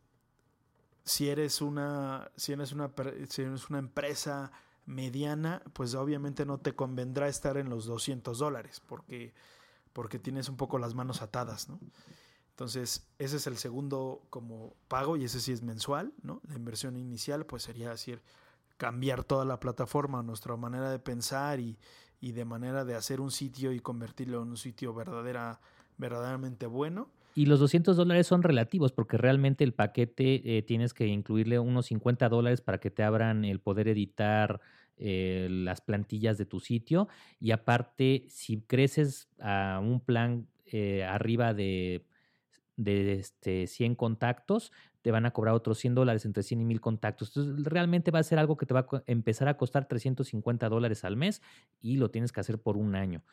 si 1.05 1.29
eres 1.29 1.61
una, 1.61 2.31
si 2.37 2.53
eres 2.53 2.73
una, 2.73 2.91
si 3.29 3.43
eres 3.43 3.69
una 3.71 3.79
empresa 3.79 4.51
mediana, 4.87 5.63
pues 5.73 5.95
obviamente 5.95 6.45
no 6.45 6.59
te 6.59 6.75
convendrá 6.75 7.29
estar 7.29 7.57
en 7.57 7.69
los 7.69 7.87
200 7.87 8.39
dólares 8.39 8.81
porque, 8.87 9.35
porque 9.93 10.19
tienes 10.19 10.49
un 10.49 10.57
poco 10.57 10.79
las 10.79 10.95
manos 10.95 11.23
atadas, 11.23 11.69
¿no? 11.69 11.79
Entonces, 12.51 13.07
ese 13.19 13.37
es 13.37 13.47
el 13.47 13.57
segundo 13.57 14.27
como 14.29 14.75
pago 14.89 15.17
y 15.17 15.25
ese 15.25 15.41
sí 15.41 15.53
es 15.53 15.63
mensual, 15.63 16.13
¿no? 16.23 16.41
La 16.47 16.55
inversión 16.55 16.97
inicial 16.97 17.47
pues 17.47 17.63
sería 17.63 17.91
decir 17.91 18.23
cambiar 18.83 19.23
toda 19.23 19.45
la 19.45 19.61
plataforma, 19.61 20.25
nuestra 20.25 20.57
manera 20.57 20.91
de 20.91 20.99
pensar 20.99 21.61
y, 21.61 21.79
y 22.21 22.33
de 22.33 22.45
manera 22.45 22.85
de 22.85 22.97
hacer 22.97 23.21
un 23.21 23.31
sitio 23.31 23.71
y 23.71 23.79
convertirlo 23.79 24.43
en 24.43 24.49
un 24.49 24.57
sitio 24.57 24.93
verdadera, 24.93 25.61
verdaderamente 25.99 26.67
bueno. 26.67 27.09
Y 27.37 27.47
los 27.47 27.61
200 27.61 27.97
dólares 27.97 28.27
son 28.27 28.43
relativos 28.43 28.91
porque 28.91 29.19
realmente 29.19 29.63
el 29.63 29.73
paquete 29.73 30.59
eh, 30.59 30.63
tienes 30.63 30.95
que 30.95 31.07
incluirle 31.07 31.61
unos 31.61 31.87
50 31.87 32.29
dólares 32.29 32.61
para 32.61 32.79
que 32.79 32.91
te 32.91 33.05
abran 33.05 33.45
el 33.45 33.61
poder 33.61 33.87
editar 33.87 34.61
eh, 34.97 35.47
las 35.49 35.81
plantillas 35.81 36.37
de 36.37 36.47
tu 36.47 36.59
sitio. 36.59 37.07
Y 37.39 37.53
aparte, 37.53 38.27
si 38.31 38.63
creces 38.63 39.29
a 39.39 39.81
un 39.81 40.01
plan 40.01 40.49
eh, 40.67 41.05
arriba 41.05 41.55
de, 41.55 42.05
de 42.77 43.15
este, 43.15 43.67
100 43.67 43.95
contactos, 43.95 44.73
te 45.03 45.11
van 45.11 45.27
a 45.27 45.33
cobrar 45.33 45.55
otros 45.55 45.79
100 45.79 45.95
dólares 45.95 46.25
entre 46.25 46.43
100 46.43 46.61
y 46.61 46.65
1000 46.65 46.81
contactos. 46.81 47.37
Entonces, 47.37 47.65
realmente 47.65 48.11
va 48.11 48.21
a 48.21 48.23
ser 48.23 48.39
algo 48.39 48.57
que 48.57 48.67
te 48.67 48.75
va 48.75 48.87
a 48.91 49.03
empezar 49.07 49.49
a 49.49 49.57
costar 49.57 49.87
350 49.89 50.69
dólares 50.69 51.05
al 51.05 51.17
mes 51.17 51.43
y 51.81 51.97
lo 51.97 52.11
tienes 52.11 52.33
que 52.33 52.41
hacer 52.41 52.61
por 52.61 52.77
un 52.77 52.95
año 52.95 53.25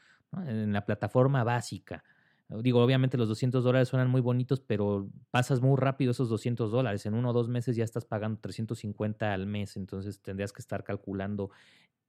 en 0.45 0.73
la 0.73 0.85
plataforma 0.85 1.43
básica. 1.43 2.03
Digo, 2.49 2.83
obviamente 2.83 3.15
los 3.15 3.27
200 3.27 3.63
dólares 3.63 3.89
suenan 3.89 4.09
muy 4.09 4.21
bonitos, 4.21 4.59
pero 4.59 5.07
pasas 5.29 5.61
muy 5.61 5.77
rápido 5.77 6.11
esos 6.11 6.29
200 6.29 6.71
dólares. 6.71 7.05
En 7.05 7.13
uno 7.13 7.29
o 7.29 7.33
dos 7.33 7.47
meses 7.47 7.75
ya 7.75 7.83
estás 7.83 8.05
pagando 8.05 8.39
350 8.39 9.33
al 9.33 9.45
mes, 9.45 9.77
entonces 9.77 10.19
tendrías 10.19 10.51
que 10.51 10.61
estar 10.61 10.83
calculando 10.83 11.51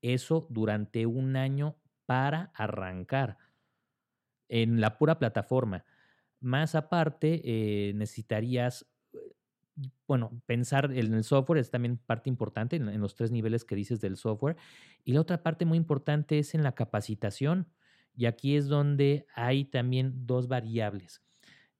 eso 0.00 0.46
durante 0.48 1.04
un 1.04 1.36
año 1.36 1.76
para 2.06 2.52
arrancar 2.54 3.36
en 4.48 4.80
la 4.80 4.98
pura 4.98 5.18
plataforma. 5.18 5.84
Más 6.40 6.74
aparte, 6.74 7.42
eh, 7.44 7.92
necesitarías, 7.94 8.86
bueno, 10.06 10.42
pensar 10.46 10.92
en 10.92 11.14
el 11.14 11.24
software 11.24 11.58
es 11.60 11.70
también 11.70 11.98
parte 11.98 12.28
importante 12.28 12.76
en, 12.76 12.88
en 12.88 13.00
los 13.00 13.14
tres 13.14 13.30
niveles 13.30 13.64
que 13.64 13.76
dices 13.76 14.00
del 14.00 14.16
software. 14.16 14.56
Y 15.04 15.12
la 15.12 15.20
otra 15.20 15.42
parte 15.42 15.64
muy 15.64 15.78
importante 15.78 16.38
es 16.38 16.54
en 16.54 16.62
la 16.62 16.74
capacitación 16.74 17.68
y 18.16 18.26
aquí 18.26 18.56
es 18.56 18.68
donde 18.68 19.26
hay 19.34 19.64
también 19.64 20.26
dos 20.26 20.48
variables. 20.48 21.22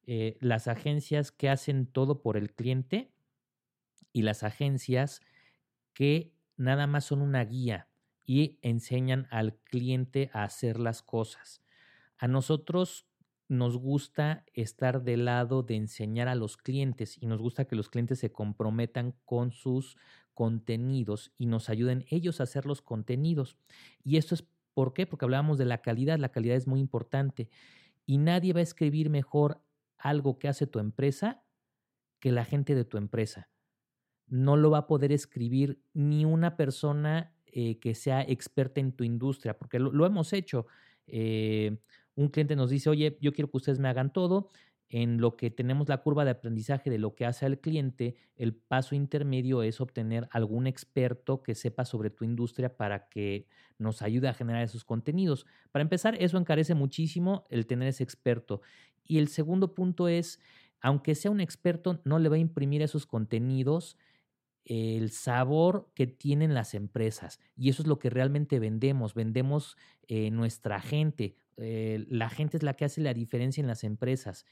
Eh, 0.07 0.39
las 0.41 0.69
agencias 0.69 1.31
que 1.33 1.49
hacen 1.49 1.87
todo 1.87 2.23
por 2.23 2.37
el 2.37 2.53
cliente 2.53 3.13
y 4.13 4.23
las 4.23 4.43
agencias 4.43 5.21
que 5.93 6.33
nada 6.57 6.87
más 6.87 7.05
son 7.05 7.21
una 7.23 7.45
guía 7.45 7.89
y 8.25 8.59
enseñan 8.63 9.27
al 9.31 9.57
cliente 9.59 10.31
a 10.33 10.45
hacer 10.45 10.79
las 10.81 11.03
cosas. 11.03 11.63
A 12.19 12.29
nosotros 12.29 13.07
nos 13.51 13.77
gusta 13.77 14.45
estar 14.55 15.03
del 15.03 15.27
lado 15.27 15.63
de 15.63 15.77
enseñar 15.77 16.29
a 16.29 16.35
los 16.35 16.57
clientes 16.57 17.19
y 17.21 17.27
nos 17.27 17.41
gusta 17.41 17.67
que 17.67 17.77
los 17.77 17.91
clientes 17.91 18.19
se 18.19 18.33
comprometan 18.33 19.15
con 19.25 19.53
sus 19.53 19.97
contenidos 20.35 21.33
y 21.37 21.47
nos 21.47 21.69
ayuden 21.69 22.07
ellos 22.09 22.41
a 22.41 22.45
hacer 22.45 22.65
los 22.65 22.81
contenidos. 22.81 23.59
Y 24.05 24.17
esto 24.17 24.35
es 24.35 24.47
¿Por 24.75 24.93
qué? 24.93 25.07
Porque 25.07 25.25
hablábamos 25.25 25.59
de 25.59 25.65
la 25.65 25.83
calidad, 25.83 26.19
la 26.19 26.31
calidad 26.31 26.57
es 26.57 26.67
muy 26.67 26.81
importante 26.81 27.49
y 28.07 28.19
nadie 28.19 28.53
va 28.53 28.61
a 28.61 28.63
escribir 28.63 29.11
mejor 29.11 29.61
algo 29.99 30.39
que 30.39 30.49
hace 30.49 30.67
tu 30.67 30.79
empresa 30.79 31.43
que 32.19 32.33
la 32.33 32.45
gente 32.45 32.75
de 32.75 32.85
tu 32.85 32.97
empresa. 32.97 33.51
No 34.27 34.57
lo 34.57 34.71
va 34.71 34.79
a 34.79 34.87
poder 34.87 35.13
escribir 35.13 35.83
ni 35.93 36.25
una 36.25 36.57
persona 36.57 37.35
eh, 37.47 37.79
que 37.79 37.95
sea 37.95 38.23
experta 38.23 38.81
en 38.81 38.93
tu 38.93 39.05
industria, 39.05 39.59
porque 39.59 39.79
lo, 39.79 40.07
hemos 40.07 40.33
hecho. 40.33 40.67
Eh, 41.07 41.79
un 42.21 42.29
cliente 42.29 42.55
nos 42.55 42.71
dice, 42.71 42.91
oye, 42.91 43.17
yo 43.21 43.33
quiero 43.33 43.51
que 43.51 43.57
ustedes 43.57 43.79
me 43.79 43.89
hagan 43.89 44.13
todo, 44.13 44.49
en 44.91 45.21
lo 45.21 45.37
que 45.37 45.51
tenemos 45.51 45.89
la 45.89 46.03
curva 46.03 46.25
de 46.25 46.33
aprendizaje 46.33 46.91
de 46.91 46.99
lo 46.99 47.15
que 47.15 47.25
hace 47.25 47.47
el 47.47 47.61
cliente, 47.61 48.17
el 48.37 48.55
paso 48.55 48.97
intermedio 48.97 49.63
es 49.63 49.81
obtener 49.81 50.29
algún 50.33 50.67
experto 50.67 51.43
que 51.43 51.55
sepa 51.55 51.85
sobre 51.85 52.11
tu 52.11 52.25
industria 52.25 52.77
para 52.77 53.09
que 53.09 53.47
nos 53.79 54.03
ayude 54.03 54.29
a 54.29 54.35
generar 54.35 54.63
esos 54.63 54.85
contenidos. 54.85 55.47
Para 55.71 55.83
empezar, 55.83 56.17
eso 56.21 56.39
encarece 56.39 56.75
muchísimo 56.75 57.47
el 57.51 57.67
tener 57.67 57.89
ese 57.89 58.03
experto. 58.03 58.63
Y 59.05 59.19
el 59.19 59.29
segundo 59.29 59.75
punto 59.75 60.09
es, 60.09 60.41
aunque 60.81 61.15
sea 61.15 61.31
un 61.31 61.41
experto, 61.41 62.01
no 62.05 62.19
le 62.19 62.29
va 62.29 62.37
a 62.37 62.41
imprimir 62.41 62.83
a 62.83 62.87
esos 62.87 63.07
contenidos 63.07 63.97
el 64.65 65.11
sabor 65.11 65.91
que 65.95 66.07
tienen 66.07 66.55
las 66.55 66.75
empresas. 66.75 67.41
Y 67.57 67.71
eso 67.71 67.83
es 67.83 67.89
lo 67.89 67.99
que 67.99 68.11
realmente 68.11 68.59
vendemos. 68.59 69.15
Vendemos 69.15 69.77
eh, 70.07 70.31
nuestra 70.31 70.81
gente. 70.81 71.37
Eh, 71.61 72.07
la 72.09 72.29
gente 72.29 72.57
es 72.57 72.63
la 72.63 72.75
que 72.75 72.85
hace 72.85 73.01
la 73.01 73.15
diferencia 73.15 73.61
en 73.61 73.67
las 73.67 73.85
empresas. 73.85 74.47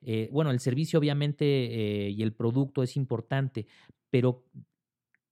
Eh, 0.00 0.28
bueno, 0.32 0.50
el 0.50 0.60
servicio 0.60 0.98
obviamente 0.98 1.44
eh, 1.44 2.10
y 2.10 2.22
el 2.22 2.32
producto 2.32 2.82
es 2.82 2.96
importante, 2.96 3.66
pero 4.10 4.44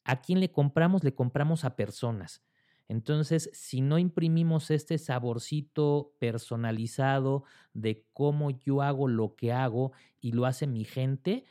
a 0.04 0.20
quién 0.20 0.40
le 0.40 0.50
compramos, 0.50 1.04
le 1.04 1.14
compramos 1.14 1.64
a 1.64 1.76
personas. 1.76 2.42
Entonces, 2.88 3.50
si 3.52 3.82
no 3.82 3.98
imprimimos 3.98 4.70
este 4.70 4.98
saborcito 4.98 6.16
personalizado 6.18 7.44
de 7.72 8.04
cómo 8.12 8.50
yo 8.50 8.82
hago 8.82 9.06
lo 9.06 9.36
que 9.36 9.52
hago 9.52 9.92
y 10.20 10.32
lo 10.32 10.44
hace 10.44 10.66
mi 10.66 10.84
gente, 10.84 11.44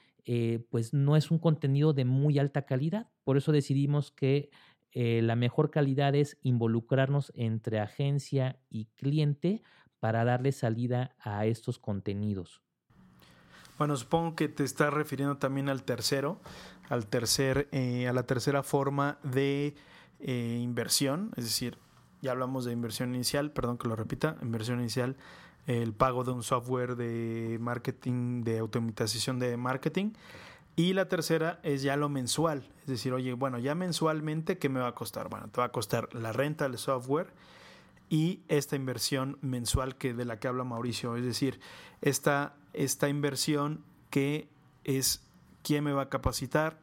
pues 0.70 0.94
no 0.94 1.16
es 1.16 1.32
un 1.32 1.40
contenido 1.40 1.94
de 1.94 2.04
muy 2.04 2.38
alta 2.40 2.64
calidad. 2.64 3.10
Por 3.24 3.38
eso 3.38 3.54
decidimos 3.54 4.12
que 4.12 4.50
la 4.94 5.36
mejor 5.36 5.70
calidad 5.72 6.16
es 6.16 6.38
involucrarnos 6.42 7.32
entre 7.36 7.80
agencia 7.80 8.60
y 8.70 8.86
cliente 8.96 9.62
para 10.00 10.24
darle 10.24 10.52
salida 10.52 11.16
a 11.20 11.46
estos 11.46 11.80
contenidos. 11.80 12.62
Bueno, 13.78 13.96
supongo 13.96 14.36
que 14.36 14.50
te 14.50 14.66
estás 14.66 14.94
refiriendo 14.94 15.38
también 15.38 15.70
al 15.70 15.84
tercero, 15.84 16.42
al 16.90 17.08
tercer, 17.08 17.70
eh, 17.72 18.10
a 18.10 18.14
la 18.14 18.24
tercera 18.24 18.62
forma 18.62 19.20
de 19.24 19.74
eh, 20.20 20.60
inversión, 20.62 21.32
es 21.38 21.46
decir, 21.46 21.78
ya 22.22 22.32
hablamos 22.32 22.66
de 22.66 22.74
inversión 22.74 23.16
inicial, 23.16 23.52
perdón 23.52 23.78
que 23.78 23.88
lo 23.88 23.96
repita, 23.96 24.36
inversión 24.42 24.82
inicial, 24.82 25.16
el 25.66 25.94
pago 25.94 26.26
de 26.26 26.32
un 26.32 26.44
software 26.44 26.98
de 26.98 27.58
marketing, 27.62 28.44
de 28.44 28.58
automatización 28.58 29.40
de 29.40 29.56
marketing. 29.56 30.12
Y 30.80 30.94
la 30.94 31.10
tercera 31.10 31.60
es 31.62 31.82
ya 31.82 31.98
lo 31.98 32.08
mensual, 32.08 32.66
es 32.80 32.88
decir, 32.88 33.12
oye, 33.12 33.34
bueno, 33.34 33.60
ya 33.60 33.76
mensualmente, 33.76 34.58
¿qué 34.60 34.70
me 34.70 34.80
va 34.80 34.88
a 34.88 34.96
costar? 34.96 35.28
Bueno, 35.28 35.50
te 35.50 35.60
va 35.60 35.66
a 35.66 35.72
costar 35.74 36.08
la 36.16 36.32
renta 36.32 36.70
del 36.70 36.78
software 36.78 37.34
y 38.08 38.44
esta 38.48 38.78
inversión 38.78 39.38
mensual 39.42 39.98
que 39.98 40.14
de 40.14 40.24
la 40.24 40.40
que 40.40 40.48
habla 40.48 40.64
Mauricio, 40.64 41.18
es 41.18 41.26
decir, 41.26 41.60
esta, 42.00 42.56
esta 42.72 43.10
inversión 43.10 43.84
que 44.10 44.48
es 44.86 45.22
quién 45.64 45.84
me 45.84 45.92
va 45.92 46.04
a 46.04 46.10
capacitar, 46.10 46.80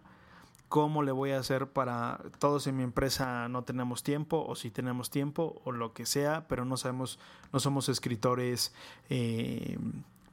cómo 0.68 1.02
le 1.02 1.12
voy 1.12 1.30
a 1.30 1.38
hacer 1.38 1.68
para 1.68 2.20
todos 2.38 2.66
en 2.66 2.76
mi 2.76 2.82
empresa 2.82 3.48
no 3.48 3.64
tenemos 3.64 4.02
tiempo 4.02 4.44
o 4.46 4.56
si 4.56 4.70
tenemos 4.70 5.08
tiempo 5.08 5.62
o 5.64 5.72
lo 5.72 5.94
que 5.94 6.04
sea, 6.04 6.46
pero 6.48 6.66
no 6.66 6.76
sabemos, 6.76 7.18
no 7.50 7.60
somos 7.60 7.88
escritores 7.88 8.74
eh, 9.08 9.78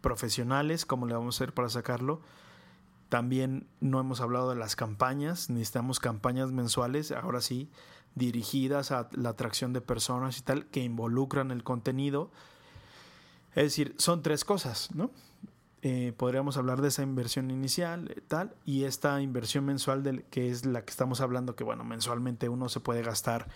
profesionales, 0.02 0.86
cómo 0.86 1.08
le 1.08 1.14
vamos 1.14 1.36
a 1.36 1.38
hacer 1.38 1.54
para 1.54 1.70
sacarlo. 1.70 2.20
También 3.14 3.68
no 3.80 4.00
hemos 4.00 4.22
hablado 4.22 4.50
de 4.50 4.56
las 4.56 4.76
campañas, 4.76 5.52
necesitamos 5.52 6.00
campañas 6.00 6.52
mensuales, 6.52 7.12
ahora 7.12 7.42
sí, 7.42 7.70
dirigidas 8.16 8.92
a 8.92 9.08
la 9.12 9.30
atracción 9.30 9.72
de 9.72 9.82
personas 9.82 10.40
y 10.40 10.42
tal, 10.42 10.66
que 10.66 10.84
involucran 10.84 11.52
el 11.52 11.64
contenido. 11.64 12.32
Es 13.54 13.66
decir, 13.66 13.94
son 14.00 14.24
tres 14.24 14.44
cosas, 14.44 14.90
¿no? 14.96 15.12
Eh, 15.84 16.14
podríamos 16.18 16.58
hablar 16.58 16.82
de 16.82 16.88
esa 16.88 17.04
inversión 17.04 17.52
inicial, 17.52 18.10
eh, 18.10 18.22
tal, 18.28 18.56
y 18.66 18.86
esta 18.86 19.22
inversión 19.22 19.64
mensual 19.66 20.02
del, 20.02 20.24
que 20.24 20.50
es 20.50 20.66
la 20.66 20.84
que 20.84 20.90
estamos 20.90 21.22
hablando, 21.22 21.56
que 21.56 21.64
bueno, 21.64 21.84
mensualmente 21.84 22.50
uno 22.50 22.68
se 22.68 22.80
puede 22.80 23.04
gastar 23.04 23.48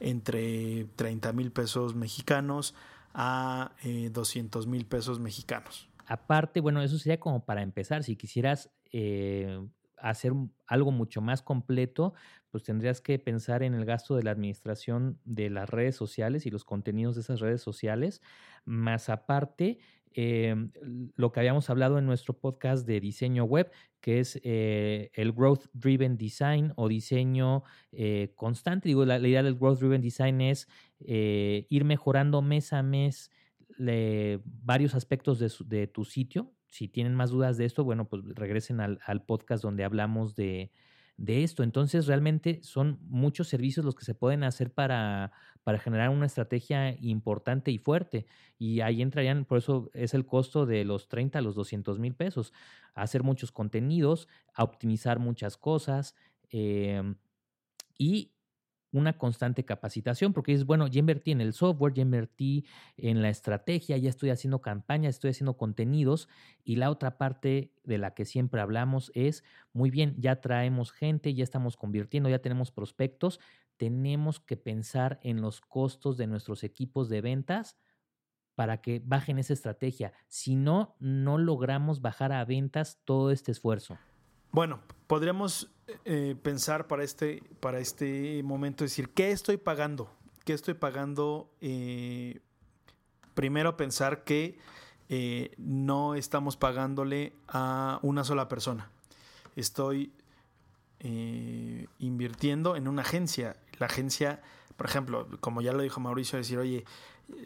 entre 0.00 0.86
30 0.96 1.34
mil 1.34 1.52
pesos 1.52 1.94
mexicanos 1.94 2.74
a 3.12 3.72
eh, 3.82 4.08
200 4.10 4.66
mil 4.66 4.86
pesos 4.86 5.20
mexicanos. 5.20 5.90
Aparte, 6.06 6.60
bueno, 6.60 6.80
eso 6.80 6.96
sería 6.96 7.20
como 7.20 7.44
para 7.44 7.60
empezar, 7.60 8.04
si 8.04 8.16
quisieras 8.16 8.70
eh, 8.92 9.58
hacer 9.96 10.32
algo 10.66 10.90
mucho 10.90 11.20
más 11.20 11.42
completo, 11.42 12.14
pues 12.50 12.64
tendrías 12.64 13.00
que 13.00 13.18
pensar 13.18 13.62
en 13.62 13.74
el 13.74 13.84
gasto 13.84 14.16
de 14.16 14.22
la 14.22 14.32
administración 14.32 15.18
de 15.24 15.48
las 15.48 15.70
redes 15.70 15.96
sociales 15.96 16.44
y 16.44 16.50
los 16.50 16.64
contenidos 16.64 17.14
de 17.14 17.22
esas 17.22 17.40
redes 17.40 17.62
sociales, 17.62 18.20
más 18.64 19.08
aparte 19.08 19.78
em, 20.12 20.70
lo 21.16 21.32
que 21.32 21.40
habíamos 21.40 21.70
hablado 21.70 21.98
en 21.98 22.04
nuestro 22.04 22.36
podcast 22.36 22.86
de 22.86 23.00
diseño 23.00 23.44
web, 23.44 23.70
que 24.00 24.18
es 24.18 24.40
eh, 24.42 25.10
el 25.14 25.32
Growth 25.32 25.66
Driven 25.72 26.16
Design 26.18 26.72
o 26.76 26.88
diseño 26.88 27.62
eh, 27.92 28.32
constante. 28.34 28.88
Digo, 28.88 29.04
la, 29.04 29.18
idea 29.18 29.42
del 29.42 29.54
Growth 29.54 29.78
Driven 29.78 30.02
Design 30.02 30.40
es 30.40 30.68
ir 30.98 31.84
mejorando 31.84 32.42
mes 32.42 32.72
a 32.72 32.82
mes 32.82 33.30
varios 33.78 34.94
aspectos 34.94 35.38
de, 35.68 35.86
tu 35.86 36.04
sitio. 36.04 36.52
Si 36.72 36.88
tienen 36.88 37.14
más 37.14 37.28
dudas 37.28 37.58
de 37.58 37.66
esto, 37.66 37.84
bueno, 37.84 38.08
pues 38.08 38.22
regresen 38.34 38.80
al, 38.80 39.24
podcast 39.26 39.62
donde 39.62 39.84
hablamos 39.84 40.34
de, 40.34 40.70
esto. 41.18 41.62
Entonces, 41.62 42.06
realmente 42.06 42.60
son 42.62 42.98
muchos 43.02 43.48
servicios 43.48 43.84
los 43.84 43.94
que 43.94 44.06
se 44.06 44.14
pueden 44.14 44.42
hacer 44.42 44.72
para, 44.72 45.32
para 45.64 45.78
generar 45.78 46.08
una 46.08 46.24
estrategia 46.24 46.96
importante 47.02 47.70
y 47.70 47.76
fuerte. 47.76 48.24
Y 48.58 48.80
ahí 48.80 49.02
entrarían, 49.02 49.44
por 49.44 49.58
eso 49.58 49.90
es 49.92 50.14
el 50.14 50.24
costo 50.24 50.64
de 50.64 50.86
los 50.86 51.08
30 51.08 51.40
a 51.40 51.42
los 51.42 51.54
200 51.56 51.98
mil 51.98 52.14
pesos. 52.14 52.54
Hacer 52.94 53.22
muchos 53.22 53.52
contenidos, 53.52 54.26
optimizar 54.56 55.18
muchas 55.18 55.58
cosas. 55.58 56.14
Em, 56.48 57.16
y 57.98 58.32
una 58.92 59.16
constante 59.18 59.64
capacitación, 59.64 60.32
porque 60.32 60.52
es 60.52 60.66
bueno, 60.66 60.86
ya 60.86 61.00
invertí 61.00 61.32
en 61.32 61.40
el 61.40 61.54
software, 61.54 61.94
ya 61.94 62.02
invertí 62.02 62.66
en 62.96 63.22
la 63.22 63.30
estrategia, 63.30 63.96
ya 63.96 64.10
estoy 64.10 64.30
haciendo 64.30 64.60
campañas, 64.60 65.16
estoy 65.16 65.30
haciendo 65.30 65.56
contenidos, 65.56 66.28
y 66.62 66.76
la 66.76 66.90
otra 66.90 67.16
parte 67.18 67.72
de 67.84 67.98
la 67.98 68.14
que 68.14 68.24
siempre 68.24 68.60
hablamos 68.60 69.10
es, 69.14 69.44
muy 69.72 69.90
bien, 69.90 70.14
ya 70.18 70.40
traemos 70.40 70.92
gente, 70.92 71.34
ya 71.34 71.42
estamos 71.42 71.76
convirtiendo, 71.76 72.28
ya 72.28 72.40
tenemos 72.40 72.70
prospectos, 72.70 73.40
tenemos 73.78 74.38
que 74.38 74.56
pensar 74.56 75.18
en 75.22 75.40
los 75.40 75.60
costos 75.60 76.16
de 76.16 76.26
nuestros 76.26 76.62
equipos 76.62 77.08
de 77.08 77.22
ventas 77.22 77.76
para 78.54 78.82
que 78.82 79.02
bajen 79.04 79.38
esa 79.38 79.54
estrategia. 79.54 80.12
Si 80.28 80.54
no, 80.54 80.94
no 81.00 81.38
logramos 81.38 82.02
bajar 82.02 82.32
a 82.32 82.44
ventas 82.44 83.00
todo 83.04 83.30
este 83.30 83.50
esfuerzo. 83.50 83.98
Bueno, 84.52 84.80
podríamos 85.06 85.74
eh, 86.04 86.36
pensar 86.42 86.86
para 86.86 87.04
este, 87.04 87.42
para 87.60 87.78
este 87.78 88.42
momento, 88.42 88.84
decir, 88.84 89.10
¿qué 89.10 89.30
estoy 89.30 89.56
pagando? 89.56 90.10
¿Qué 90.44 90.52
estoy 90.52 90.74
pagando? 90.74 91.50
Eh, 91.60 92.40
primero 93.34 93.76
pensar 93.76 94.24
que 94.24 94.58
eh, 95.08 95.52
no 95.58 96.14
estamos 96.14 96.56
pagándole 96.56 97.32
a 97.48 97.98
una 98.02 98.24
sola 98.24 98.48
persona. 98.48 98.90
Estoy 99.56 100.12
invirtiendo 101.98 102.76
en 102.76 102.86
una 102.86 103.02
agencia. 103.02 103.56
La 103.80 103.86
agencia, 103.86 104.40
por 104.82 104.90
ejemplo, 104.90 105.28
como 105.38 105.62
ya 105.62 105.72
lo 105.72 105.80
dijo 105.80 106.00
Mauricio, 106.00 106.38
decir, 106.38 106.58
oye, 106.58 106.84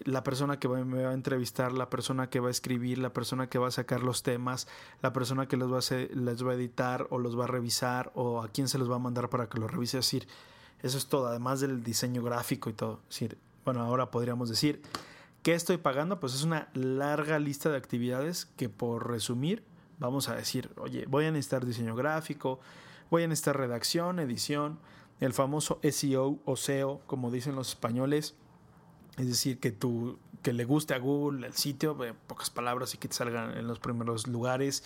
la 0.04 0.24
persona 0.24 0.58
que 0.58 0.68
me 0.68 1.02
va 1.02 1.10
a 1.10 1.12
entrevistar, 1.12 1.70
la 1.70 1.90
persona 1.90 2.30
que 2.30 2.40
va 2.40 2.48
a 2.48 2.50
escribir, 2.50 2.96
la 2.96 3.12
persona 3.12 3.50
que 3.50 3.58
va 3.58 3.68
a 3.68 3.70
sacar 3.70 4.02
los 4.02 4.22
temas, 4.22 4.68
la 5.02 5.12
persona 5.12 5.46
que 5.46 5.58
los 5.58 5.70
va 5.70 5.80
a, 5.80 6.14
les 6.14 6.46
va 6.46 6.52
a 6.52 6.54
editar 6.54 7.06
o 7.10 7.18
los 7.18 7.38
va 7.38 7.44
a 7.44 7.46
revisar 7.46 8.10
o 8.14 8.40
a 8.40 8.48
quién 8.48 8.68
se 8.68 8.78
los 8.78 8.90
va 8.90 8.94
a 8.94 9.00
mandar 9.00 9.28
para 9.28 9.50
que 9.50 9.58
lo 9.58 9.68
revise. 9.68 9.98
Es 9.98 10.06
decir, 10.06 10.26
eso 10.82 10.96
es 10.96 11.08
todo, 11.08 11.26
además 11.26 11.60
del 11.60 11.82
diseño 11.82 12.22
gráfico 12.22 12.70
y 12.70 12.72
todo. 12.72 13.00
Es 13.10 13.16
decir, 13.20 13.36
bueno, 13.66 13.82
ahora 13.82 14.10
podríamos 14.10 14.48
decir, 14.48 14.80
¿qué 15.42 15.52
estoy 15.52 15.76
pagando? 15.76 16.20
Pues 16.20 16.32
es 16.32 16.42
una 16.42 16.70
larga 16.72 17.38
lista 17.38 17.68
de 17.68 17.76
actividades 17.76 18.46
que 18.56 18.70
por 18.70 19.10
resumir 19.10 19.62
vamos 19.98 20.30
a 20.30 20.36
decir, 20.36 20.70
oye, 20.78 21.04
voy 21.06 21.26
a 21.26 21.30
necesitar 21.30 21.66
diseño 21.66 21.94
gráfico, 21.94 22.60
voy 23.10 23.24
a 23.24 23.28
necesitar 23.28 23.58
redacción, 23.58 24.20
edición, 24.20 24.78
el 25.20 25.32
famoso 25.32 25.80
SEO 25.82 26.38
o 26.44 26.56
SEO, 26.56 27.00
como 27.06 27.30
dicen 27.30 27.54
los 27.54 27.70
españoles 27.70 28.34
es 29.16 29.26
decir, 29.26 29.58
que, 29.58 29.74
que 30.42 30.52
le 30.52 30.64
guste 30.64 30.94
a 30.94 30.98
Google 30.98 31.46
el 31.46 31.54
sitio, 31.54 32.02
en 32.04 32.14
pocas 32.26 32.50
palabras, 32.50 32.94
y 32.94 32.98
que 32.98 33.08
te 33.08 33.14
salgan 33.14 33.56
en 33.56 33.66
los 33.66 33.78
primeros 33.78 34.26
lugares. 34.26 34.84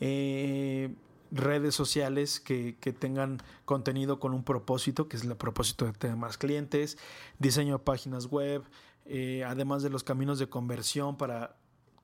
Eh, 0.00 0.94
redes 1.30 1.74
sociales 1.74 2.40
que, 2.40 2.74
tengan 2.98 3.42
contenido 3.66 4.18
con 4.18 4.32
un 4.32 4.42
propósito, 4.42 5.08
que 5.08 5.18
es 5.18 5.24
el 5.24 5.36
propósito 5.36 5.84
de 5.84 5.92
tener 5.92 6.16
más 6.16 6.38
clientes, 6.38 6.96
diseño 7.38 7.78
de 7.78 7.84
páginas 7.84 8.26
web, 8.26 8.64
eh, 9.04 9.44
además 9.46 9.82
de 9.82 9.90
los 9.90 10.02
caminos 10.02 10.38
de 10.38 10.48
conversión 10.48 11.16
para 11.16 11.56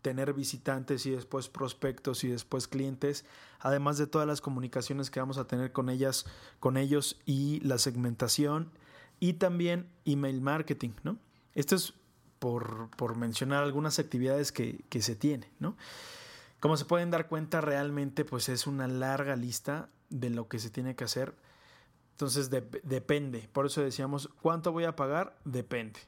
tener 0.04 0.34
visitantes 0.34 1.06
y 1.06 1.12
después 1.12 1.48
prospectos 1.48 2.24
y 2.24 2.28
después 2.28 2.68
clientes, 2.68 3.24
además 3.58 3.96
de 3.96 4.06
todas 4.06 4.28
las 4.28 4.42
comunicaciones 4.42 5.10
que 5.10 5.18
vamos 5.18 5.38
a 5.38 5.46
tener 5.46 5.72
con 5.72 5.88
ellas, 5.88 6.26
con 6.60 6.76
ellos 6.76 7.18
y 7.24 7.60
la 7.60 7.78
segmentación 7.78 8.70
y 9.18 9.32
también 9.32 9.88
email 10.04 10.42
marketing, 10.42 10.90
¿no? 11.04 11.16
Esto 11.54 11.74
es 11.74 11.94
por, 12.38 13.16
mencionar 13.16 13.62
algunas 13.62 13.98
actividades 13.98 14.52
que, 14.52 14.84
se 15.00 15.16
tienen, 15.16 15.48
¿no? 15.58 15.74
Como 16.60 16.76
se 16.76 16.84
pueden 16.84 17.10
dar 17.10 17.26
cuenta, 17.26 17.62
realmente 17.62 18.26
pues 18.26 18.50
es 18.50 18.66
una 18.66 18.86
larga 18.86 19.36
lista 19.36 19.88
de 20.10 20.28
lo 20.28 20.48
que 20.48 20.58
se 20.58 20.68
tiene 20.68 20.94
que 20.96 21.04
hacer. 21.04 21.34
Entonces 22.10 22.50
depende. 22.50 23.48
Por 23.54 23.64
eso 23.64 23.80
decíamos, 23.80 24.28
¿cuánto 24.42 24.70
voy 24.70 24.84
a 24.84 24.96
pagar? 24.96 25.38
Depende. 25.46 25.98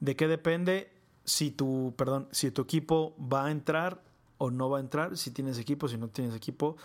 ¿De 0.00 0.16
qué 0.16 0.26
depende? 0.26 0.95
Si 1.26 1.50
tu, 1.50 1.92
perdón, 1.98 2.28
si 2.30 2.50
tu 2.50 2.62
equipo 2.62 3.14
va 3.20 3.46
a 3.46 3.50
entrar 3.50 4.00
o 4.38 4.50
no 4.50 4.70
va 4.70 4.78
a 4.78 4.80
entrar, 4.80 5.18
si 5.18 5.30
tienes 5.30 5.58
equipo, 5.58 5.88
si 5.88 5.98
no 5.98 6.08
tienes 6.08 6.34
equipo, 6.34 6.76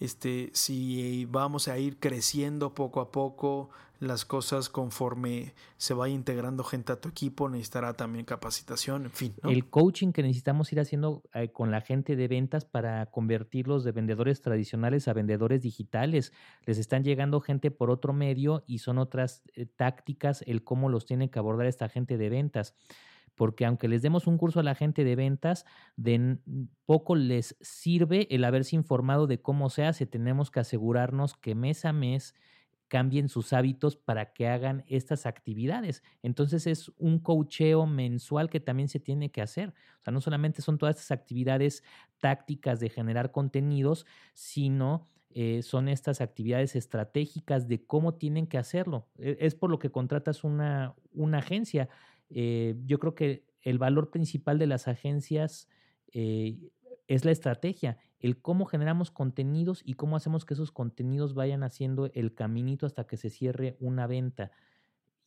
este, 0.00 0.50
si 0.54 1.26
vamos 1.26 1.68
a 1.68 1.78
ir 1.78 1.98
creciendo 1.98 2.72
poco 2.72 3.00
a 3.00 3.12
poco, 3.12 3.68
las 4.00 4.24
cosas 4.24 4.70
conforme 4.70 5.52
se 5.76 5.92
vaya 5.92 6.14
integrando 6.14 6.64
gente 6.64 6.92
a 6.92 7.00
tu 7.00 7.10
equipo, 7.10 7.50
necesitará 7.50 7.92
también 7.92 8.24
capacitación, 8.24 9.04
en 9.04 9.10
fin. 9.10 9.34
El 9.42 9.68
coaching 9.68 10.12
que 10.12 10.22
necesitamos 10.22 10.72
ir 10.72 10.80
haciendo 10.80 11.22
eh, 11.34 11.52
con 11.52 11.70
la 11.70 11.82
gente 11.82 12.16
de 12.16 12.26
ventas 12.26 12.64
para 12.64 13.06
convertirlos 13.06 13.84
de 13.84 13.92
vendedores 13.92 14.40
tradicionales 14.40 15.06
a 15.06 15.12
vendedores 15.12 15.60
digitales. 15.60 16.32
Les 16.64 16.78
están 16.78 17.04
llegando 17.04 17.42
gente 17.42 17.70
por 17.70 17.90
otro 17.90 18.14
medio 18.14 18.64
y 18.66 18.78
son 18.78 18.96
otras 18.96 19.42
eh, 19.54 19.66
tácticas 19.66 20.42
el 20.46 20.64
cómo 20.64 20.88
los 20.88 21.04
tiene 21.04 21.30
que 21.30 21.38
abordar 21.38 21.66
esta 21.66 21.90
gente 21.90 22.16
de 22.16 22.30
ventas 22.30 22.74
porque 23.40 23.64
aunque 23.64 23.88
les 23.88 24.02
demos 24.02 24.26
un 24.26 24.36
curso 24.36 24.60
a 24.60 24.62
la 24.62 24.74
gente 24.74 25.02
de 25.02 25.16
ventas, 25.16 25.64
de 25.96 26.36
poco 26.84 27.16
les 27.16 27.56
sirve 27.62 28.28
el 28.28 28.44
haberse 28.44 28.76
informado 28.76 29.26
de 29.26 29.40
cómo 29.40 29.70
se 29.70 29.86
hace. 29.86 30.04
Tenemos 30.04 30.50
que 30.50 30.60
asegurarnos 30.60 31.38
que 31.38 31.54
mes 31.54 31.86
a 31.86 31.94
mes 31.94 32.34
cambien 32.88 33.30
sus 33.30 33.54
hábitos 33.54 33.96
para 33.96 34.34
que 34.34 34.46
hagan 34.46 34.84
estas 34.88 35.24
actividades. 35.24 36.02
Entonces 36.22 36.66
es 36.66 36.92
un 36.98 37.18
coacheo 37.18 37.86
mensual 37.86 38.50
que 38.50 38.60
también 38.60 38.90
se 38.90 39.00
tiene 39.00 39.30
que 39.30 39.40
hacer. 39.40 39.70
O 39.70 40.04
sea, 40.04 40.12
no 40.12 40.20
solamente 40.20 40.60
son 40.60 40.76
todas 40.76 40.96
estas 40.96 41.10
actividades 41.10 41.82
tácticas 42.18 42.78
de 42.78 42.90
generar 42.90 43.32
contenidos, 43.32 44.04
sino 44.34 45.06
eh, 45.32 45.62
son 45.62 45.88
estas 45.88 46.20
actividades 46.20 46.74
estratégicas 46.74 47.68
de 47.68 47.86
cómo 47.86 48.14
tienen 48.14 48.48
que 48.48 48.58
hacerlo. 48.58 49.06
E, 49.16 49.38
es 49.40 49.54
por 49.54 49.70
lo 49.70 49.78
que 49.78 49.90
contratas 49.90 50.42
una, 50.42 50.94
una 51.12 51.38
agencia. 51.38 51.88
Eh, 52.30 52.76
yo 52.86 52.98
creo 52.98 53.14
que 53.14 53.44
el 53.62 53.78
valor 53.78 54.10
principal 54.10 54.58
de 54.58 54.66
las 54.66 54.88
agencias 54.88 55.68
eh, 56.12 56.58
es 57.06 57.24
la 57.24 57.32
estrategia, 57.32 57.98
el 58.20 58.40
cómo 58.40 58.66
generamos 58.66 59.10
contenidos 59.10 59.82
y 59.84 59.94
cómo 59.94 60.16
hacemos 60.16 60.44
que 60.44 60.54
esos 60.54 60.70
contenidos 60.70 61.34
vayan 61.34 61.62
haciendo 61.62 62.10
el 62.14 62.34
caminito 62.34 62.86
hasta 62.86 63.06
que 63.06 63.16
se 63.16 63.30
cierre 63.30 63.76
una 63.80 64.06
venta. 64.06 64.52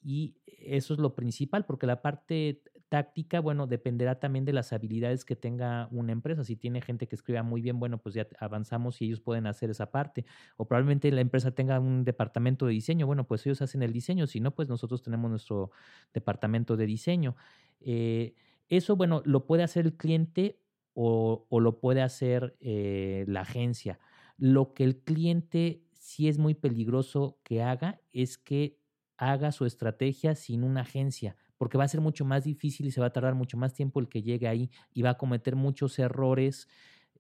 Y 0.02 0.36
eso 0.46 0.94
es 0.94 1.00
lo 1.00 1.16
principal, 1.16 1.66
porque 1.66 1.88
la 1.88 2.02
parte 2.02 2.62
táctica, 2.94 3.40
bueno, 3.40 3.66
dependerá 3.66 4.20
también 4.20 4.46
de 4.46 4.54
las 4.54 4.72
habilidades 4.72 5.26
que 5.26 5.36
tenga 5.36 5.88
una 5.90 6.12
empresa. 6.12 6.44
Si 6.44 6.56
tiene 6.56 6.80
gente 6.80 7.08
que 7.08 7.16
escriba 7.16 7.42
muy 7.42 7.60
bien, 7.60 7.80
bueno, 7.80 7.98
pues 7.98 8.14
ya 8.14 8.28
avanzamos 8.40 9.02
y 9.02 9.06
ellos 9.06 9.20
pueden 9.20 9.48
hacer 9.48 9.72
esa 9.72 9.90
parte. 9.90 10.26
O 10.58 10.68
probablemente 10.68 11.12
la 11.12 11.22
empresa 11.22 11.50
tenga 11.50 11.80
un 11.80 12.06
departamento 12.06 12.68
de 12.68 12.74
diseño, 12.74 13.08
bueno, 13.08 13.26
pues 13.26 13.48
ellos 13.48 13.64
hacen 13.64 13.82
el 13.82 13.92
diseño. 13.92 14.28
Si 14.28 14.40
no, 14.40 14.54
pues 14.54 14.70
nosotros 14.70 15.02
tenemos 15.02 15.32
nuestro 15.32 15.72
departamento 16.14 16.78
de 16.78 16.86
diseño. 16.86 17.36
Eh, 17.82 18.36
eso, 18.70 18.96
bueno, 18.96 19.24
lo 19.26 19.48
puede 19.48 19.64
hacer 19.64 19.88
el 19.88 19.98
cliente 19.98 20.60
o, 20.94 21.48
lo 21.50 21.80
puede 21.80 22.04
hacer 22.04 22.56
eh, 22.60 23.26
la 23.28 23.42
agencia. 23.42 23.98
Lo 24.38 24.76
que 24.76 24.84
el 24.84 25.00
cliente 25.00 25.82
sí 25.94 26.28
es 26.28 26.38
muy 26.38 26.54
peligroso 26.54 27.40
que 27.42 27.64
haga 27.64 28.02
es 28.12 28.38
que 28.38 28.78
haga 29.18 29.52
su 29.52 29.66
estrategia 29.66 30.36
sin 30.36 30.64
una 30.64 30.82
agencia, 30.82 31.38
porque 31.64 31.78
va 31.78 31.86
a 31.86 31.88
ser 31.88 32.02
mucho 32.02 32.26
más 32.26 32.44
difícil 32.44 32.88
y 32.88 32.92
se 32.92 33.00
va 33.00 33.08
a 33.08 33.14
tardar 33.14 33.36
mucho 33.36 33.56
más 33.56 33.74
tiempo 33.74 34.02
el 34.02 34.10
que 34.10 34.22
llegue 34.22 34.50
ahí 34.50 34.70
y 34.94 35.02
va 35.02 35.12
a 35.12 35.18
cometer 35.18 35.56
muchos 35.56 35.98
errores 35.98 36.68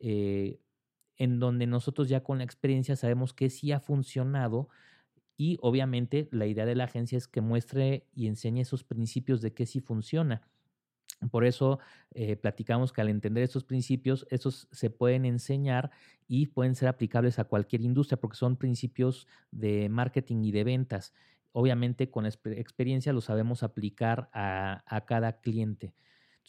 eh, 0.02 0.60
en 1.16 1.40
donde 1.40 1.66
nosotros 1.66 2.10
ya 2.10 2.24
con 2.24 2.40
la 2.40 2.44
experiencia 2.44 2.98
sabemos 2.98 3.34
que 3.34 3.50
sí 3.50 3.72
ha 3.72 3.80
funcionado 3.80 4.68
y 5.38 5.60
obviamente 5.62 6.28
la 6.34 6.46
idea 6.46 6.66
de 6.66 6.76
la 6.76 6.84
agencia 6.84 7.18
es 7.18 7.30
que 7.30 7.40
muestre 7.40 8.06
y 8.14 8.28
enseñe 8.28 8.60
esos 8.60 8.84
principios 8.84 9.42
de 9.42 9.54
que 9.54 9.66
sí 9.66 9.80
funciona. 9.80 10.42
Por 11.32 11.46
eso 11.46 11.80
eh, 12.12 12.36
platicamos 12.36 12.92
que 12.92 13.00
al 13.00 13.08
entender 13.08 13.46
estos 13.46 13.64
principios, 13.64 14.28
estos 14.30 14.68
se 14.74 14.90
pueden 14.90 15.24
enseñar 15.24 15.90
y 16.28 16.48
pueden 16.48 16.76
ser 16.76 16.90
aplicables 16.90 17.40
a 17.40 17.46
cualquier 17.46 17.80
industria 17.80 18.20
porque 18.20 18.36
son 18.36 18.58
principios 18.58 19.26
de 19.52 19.88
marketing 19.88 20.44
y 20.44 20.52
de 20.52 20.66
ventas. 20.66 21.14
Obviamente 21.54 22.10
con 22.10 22.26
experiencia 22.26 23.14
lo 23.14 23.22
sabemos 23.22 23.64
aplicar 23.64 24.30
a, 24.34 25.04
cada 25.08 25.40
cliente. 25.40 25.94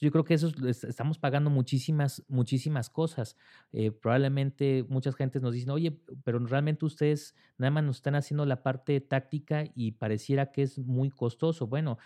yo 0.00 0.10
creo 0.10 0.24
que 0.24 0.34
eso 0.34 0.50
estamos 0.66 1.18
pagando 1.18 1.50
muchísimas, 1.50 2.24
muchísimas 2.26 2.90
cosas. 2.90 3.36
Eh, 3.72 3.90
probablemente 3.92 4.84
muchas 4.88 5.14
gentes 5.14 5.42
nos 5.42 5.52
dicen, 5.52 5.70
oye, 5.70 6.00
pero 6.24 6.38
realmente 6.40 6.84
ustedes 6.84 7.34
nada 7.58 7.70
más 7.70 7.84
nos 7.84 7.96
están 7.96 8.14
haciendo 8.14 8.46
la 8.46 8.62
parte 8.62 9.00
táctica 9.00 9.64
y 9.74 9.92
pareciera 9.92 10.50
que 10.52 10.62
es 10.62 10.78
muy 10.78 11.10
costoso. 11.10 11.66
Bueno, 11.66 11.98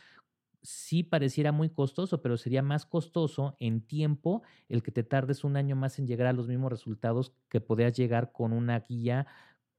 sí 0.62 1.02
pareciera 1.02 1.52
muy 1.52 1.70
costoso, 1.70 2.20
pero 2.20 2.37
sería 2.37 2.62
más 2.62 2.84
costoso 2.84 3.56
en 3.61 3.80
tiempo 3.80 4.42
el 4.68 4.82
que 4.82 4.90
te 4.90 5.02
tardes 5.02 5.44
un 5.44 5.56
año 5.56 5.76
más 5.76 5.98
en 5.98 6.06
llegar 6.06 6.26
a 6.26 6.32
los 6.32 6.48
mismos 6.48 6.70
resultados 6.70 7.32
que 7.48 7.61
podrías 7.61 7.94
llegar 7.94 8.32
con 8.32 8.52
una 8.52 8.80
guía 8.80 9.26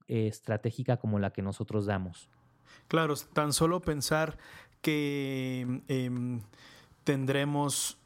eh, 0.08 0.26
estratégica 0.26 0.96
como 0.96 1.18
la 1.18 1.32
que 1.32 1.42
nosotros 1.42 1.86
damos. 1.86 2.28
Claro, 2.88 3.14
tan 3.16 3.52
solo 3.52 3.80
pensar 3.80 4.36
que 4.82 5.82
em, 5.88 6.40
tendremos 7.04 7.98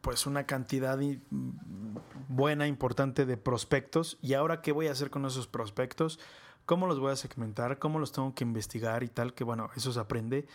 pues 0.00 0.26
una 0.26 0.46
cantidad 0.46 0.98
buena, 2.28 2.66
importante 2.66 3.26
de 3.26 3.36
prospectos. 3.36 4.18
¿Y 4.22 4.34
ahora 4.34 4.62
qué 4.62 4.72
voy 4.72 4.88
a 4.88 4.92
hacer 4.92 5.10
con 5.10 5.24
esos 5.26 5.46
prospectos? 5.46 6.18
¿Cómo 6.66 6.86
los 6.86 7.00
voy 7.00 7.12
a 7.12 7.16
segmentar? 7.16 7.78
¿Cómo 7.78 7.98
los 7.98 8.12
tengo 8.12 8.34
que 8.34 8.44
investigar 8.44 9.02
y 9.02 9.08
tal? 9.08 9.34
Que 9.34 9.44
bueno, 9.44 9.70
eso 9.76 9.92
se 9.92 10.00
aprende. 10.00 10.46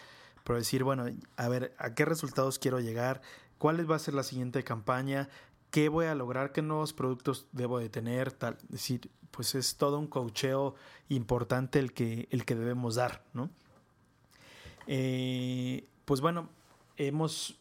Pero 0.44 0.58
decir, 0.58 0.84
bueno, 0.84 1.06
a 1.36 1.50
ver, 1.50 1.76
¿a 1.78 1.94
qué 1.94 2.06
resultados 2.06 2.60
quiero 2.60 2.80
llegar? 2.80 3.22
¿Cuál 3.58 3.90
va 3.90 3.98
a 3.98 4.00
ser 4.00 4.14
la 4.14 4.24
siguiente 4.24 4.64
campaña? 4.64 5.30
¿Qué 5.72 5.90
voy 5.90 6.06
a 6.06 6.16
lograr? 6.16 6.52
¿Qué 6.52 6.62
nuevos 6.62 6.94
productos 6.94 7.48
debo 7.52 7.80
de 7.80 7.90
tener? 7.90 8.32
Tal. 8.32 8.58
Es 8.64 8.70
decir, 8.70 9.10
pues 9.32 9.56
es 9.56 9.76
todo 9.76 10.00
un 10.00 10.08
cocheo 10.08 10.76
importante 11.10 11.80
el 11.80 11.94
que, 11.94 12.28
el 12.32 12.46
que 12.46 12.56
debemos 12.56 12.96
dar, 12.96 13.24
¿no? 13.34 13.50
Eh, 14.88 15.88
pues 16.06 16.22
bueno, 16.22 16.50
hemos 16.96 17.58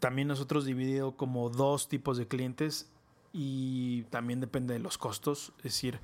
también 0.00 0.28
nosotros 0.28 0.64
dividido 0.64 1.16
como 1.16 1.50
dos 1.50 1.88
tipos 1.88 2.16
de 2.16 2.26
clientes 2.26 2.90
y 3.32 4.02
también 4.04 4.40
depende 4.40 4.74
de 4.74 4.80
los 4.80 4.96
costos. 4.96 5.52
Es 5.58 5.64
decir, 5.64 6.00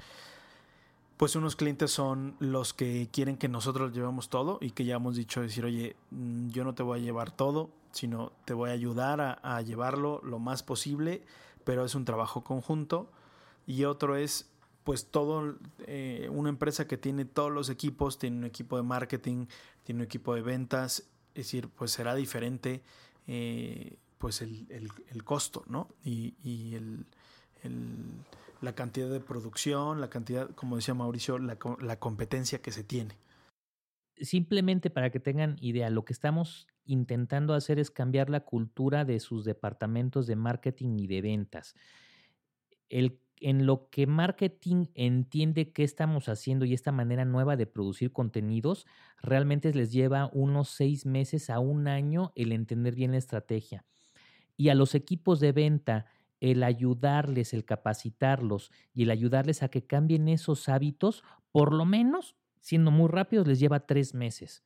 pues 1.16 1.36
unos 1.36 1.56
clientes 1.56 1.90
son 1.90 2.36
los 2.38 2.72
que 2.74 3.08
quieren 3.12 3.36
que 3.36 3.48
nosotros 3.48 3.92
llevemos 3.92 4.28
todo 4.28 4.58
y 4.60 4.70
que 4.70 4.84
ya 4.84 4.96
hemos 4.96 5.16
dicho 5.16 5.40
decir, 5.40 5.64
oye, 5.64 5.96
mm, 6.10 6.48
yo 6.48 6.64
no 6.64 6.74
te 6.74 6.82
voy 6.82 7.00
a 7.00 7.02
llevar 7.02 7.30
todo, 7.30 7.70
sino 7.92 8.32
te 8.44 8.54
voy 8.54 8.70
a 8.70 8.72
ayudar 8.72 9.38
a, 9.42 9.62
llevarlo 9.62 10.20
lo 10.24 10.38
más 10.38 10.62
posible, 10.62 11.22
pero 11.64 11.84
es 11.84 11.94
un 11.94 12.04
trabajo 12.04 12.44
conjunto. 12.44 13.10
Y 13.66 13.84
otro 13.84 14.16
es, 14.16 14.50
pues 14.84 15.10
todo, 15.10 15.56
eh, 15.86 16.28
una 16.32 16.48
empresa 16.48 16.86
que 16.86 16.96
tiene 16.96 17.24
todos 17.24 17.52
los 17.52 17.68
equipos, 17.68 18.18
tiene 18.18 18.38
un 18.38 18.44
equipo 18.44 18.76
de 18.76 18.82
marketing, 18.82 19.46
tiene 19.82 20.00
un 20.00 20.04
equipo 20.04 20.34
de 20.34 20.42
ventas, 20.42 21.10
es 21.34 21.46
decir, 21.46 21.68
pues 21.68 21.92
será 21.92 22.14
diferente 22.14 22.82
eh, 23.26 23.96
pues 24.18 24.42
el, 24.42 24.66
el, 24.68 25.24
costo, 25.24 25.64
¿no? 25.66 25.88
Y, 26.04 26.34
y 26.42 26.74
el, 26.74 27.06
la 28.60 28.74
cantidad 28.74 29.08
de 29.08 29.20
producción, 29.20 30.00
la 30.00 30.10
cantidad, 30.10 30.50
como 30.50 30.76
decía 30.76 30.94
Mauricio, 30.94 31.38
la, 31.38 31.56
la 31.80 31.98
competencia 31.98 32.60
que 32.60 32.72
se 32.72 32.84
tiene. 32.84 33.16
Simplemente 34.16 34.90
para 34.90 35.10
que 35.10 35.20
tengan 35.20 35.56
idea, 35.60 35.88
lo 35.88 36.04
que 36.04 36.12
estamos 36.12 36.66
intentando 36.92 37.54
hacer 37.54 37.78
es 37.78 37.90
cambiar 37.90 38.30
la 38.30 38.40
cultura 38.40 39.04
de 39.04 39.20
sus 39.20 39.44
departamentos 39.44 40.26
de 40.26 40.36
marketing 40.36 40.98
y 40.98 41.06
de 41.06 41.22
ventas. 41.22 41.74
El 42.88 43.20
en 43.40 43.64
lo 43.66 43.88
que 43.90 44.06
marketing 44.06 44.86
entiende 44.94 45.72
qué 45.72 45.82
estamos 45.82 46.28
haciendo 46.28 46.66
y 46.66 46.74
esta 46.74 46.92
manera 46.92 47.24
nueva 47.24 47.56
de 47.56 47.66
producir 47.66 48.12
contenidos, 48.12 48.86
realmente 49.22 49.72
les 49.72 49.92
lleva 49.92 50.30
unos 50.32 50.68
seis 50.68 51.06
meses 51.06 51.48
a 51.48 51.58
un 51.58 51.88
año 51.88 52.32
el 52.34 52.52
entender 52.52 52.94
bien 52.94 53.12
la 53.12 53.18
estrategia. 53.18 53.84
Y 54.56 54.68
a 54.68 54.74
los 54.74 54.94
equipos 54.94 55.40
de 55.40 55.52
venta, 55.52 56.06
el 56.40 56.62
ayudarles, 56.62 57.54
el 57.54 57.64
capacitarlos 57.64 58.70
y 58.92 59.04
el 59.04 59.10
ayudarles 59.10 59.62
a 59.62 59.68
que 59.68 59.86
cambien 59.86 60.28
esos 60.28 60.68
hábitos, 60.68 61.24
por 61.50 61.72
lo 61.72 61.86
menos, 61.86 62.36
siendo 62.60 62.90
muy 62.90 63.08
rápidos, 63.08 63.46
les 63.48 63.58
lleva 63.58 63.86
tres 63.86 64.14
meses. 64.14 64.62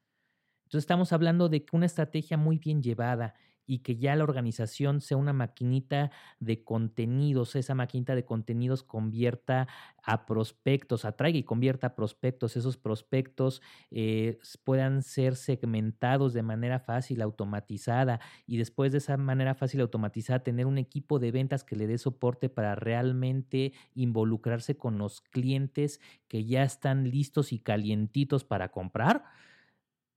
Entonces 0.74 0.86
estamos 0.86 1.12
hablando 1.12 1.48
de 1.48 1.64
que 1.64 1.76
una 1.76 1.86
estrategia 1.86 2.36
muy 2.36 2.58
bien 2.58 2.82
llevada 2.82 3.34
y 3.64 3.78
que 3.78 3.94
ya 3.94 4.16
la 4.16 4.24
organización 4.24 5.00
sea 5.00 5.16
una 5.16 5.32
maquinita 5.32 6.10
de 6.40 6.64
contenidos, 6.64 7.54
esa 7.54 7.76
maquinita 7.76 8.16
de 8.16 8.24
contenidos 8.24 8.82
convierta 8.82 9.68
a 10.02 10.26
prospectos, 10.26 11.04
atraiga 11.04 11.38
y 11.38 11.44
convierta 11.44 11.86
a 11.86 11.94
prospectos, 11.94 12.56
esos 12.56 12.76
prospectos 12.76 13.62
eh, 13.92 14.40
puedan 14.64 15.04
ser 15.04 15.36
segmentados 15.36 16.32
de 16.32 16.42
manera 16.42 16.80
fácil, 16.80 17.22
automatizada 17.22 18.18
y 18.44 18.56
después 18.56 18.90
de 18.90 18.98
esa 18.98 19.16
manera 19.16 19.54
fácil, 19.54 19.80
automatizada, 19.80 20.42
tener 20.42 20.66
un 20.66 20.78
equipo 20.78 21.20
de 21.20 21.30
ventas 21.30 21.62
que 21.62 21.76
le 21.76 21.86
dé 21.86 21.98
soporte 21.98 22.48
para 22.48 22.74
realmente 22.74 23.74
involucrarse 23.94 24.76
con 24.76 24.98
los 24.98 25.20
clientes 25.20 26.00
que 26.26 26.44
ya 26.44 26.64
están 26.64 27.08
listos 27.08 27.52
y 27.52 27.60
calientitos 27.60 28.42
para 28.42 28.72
comprar 28.72 29.22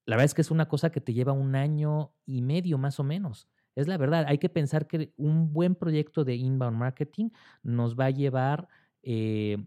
la 0.08 0.16
verdad 0.16 0.26
es 0.26 0.34
que 0.34 0.42
es 0.42 0.52
una 0.52 0.70
cosa 0.70 0.90
que 0.90 1.02
te 1.02 1.14
lleva 1.14 1.34
un 1.34 1.56
año 1.56 2.14
y 2.26 2.42
medio 2.42 2.78
más 2.78 3.00
o 3.00 3.04
menos. 3.04 3.50
Es 3.76 3.88
la 3.88 3.98
verdad, 3.98 4.26
hay 4.28 4.38
que 4.38 4.50
pensar 4.50 4.88
que 4.88 5.14
un 5.18 5.52
buen 5.54 5.76
proyecto 5.76 6.24
de 6.24 6.36
inbound 6.36 6.78
marketing 6.78 7.30
nos 7.62 8.00
va 8.00 8.06
a 8.06 8.10
llevar 8.10 8.70
eh, 9.04 9.58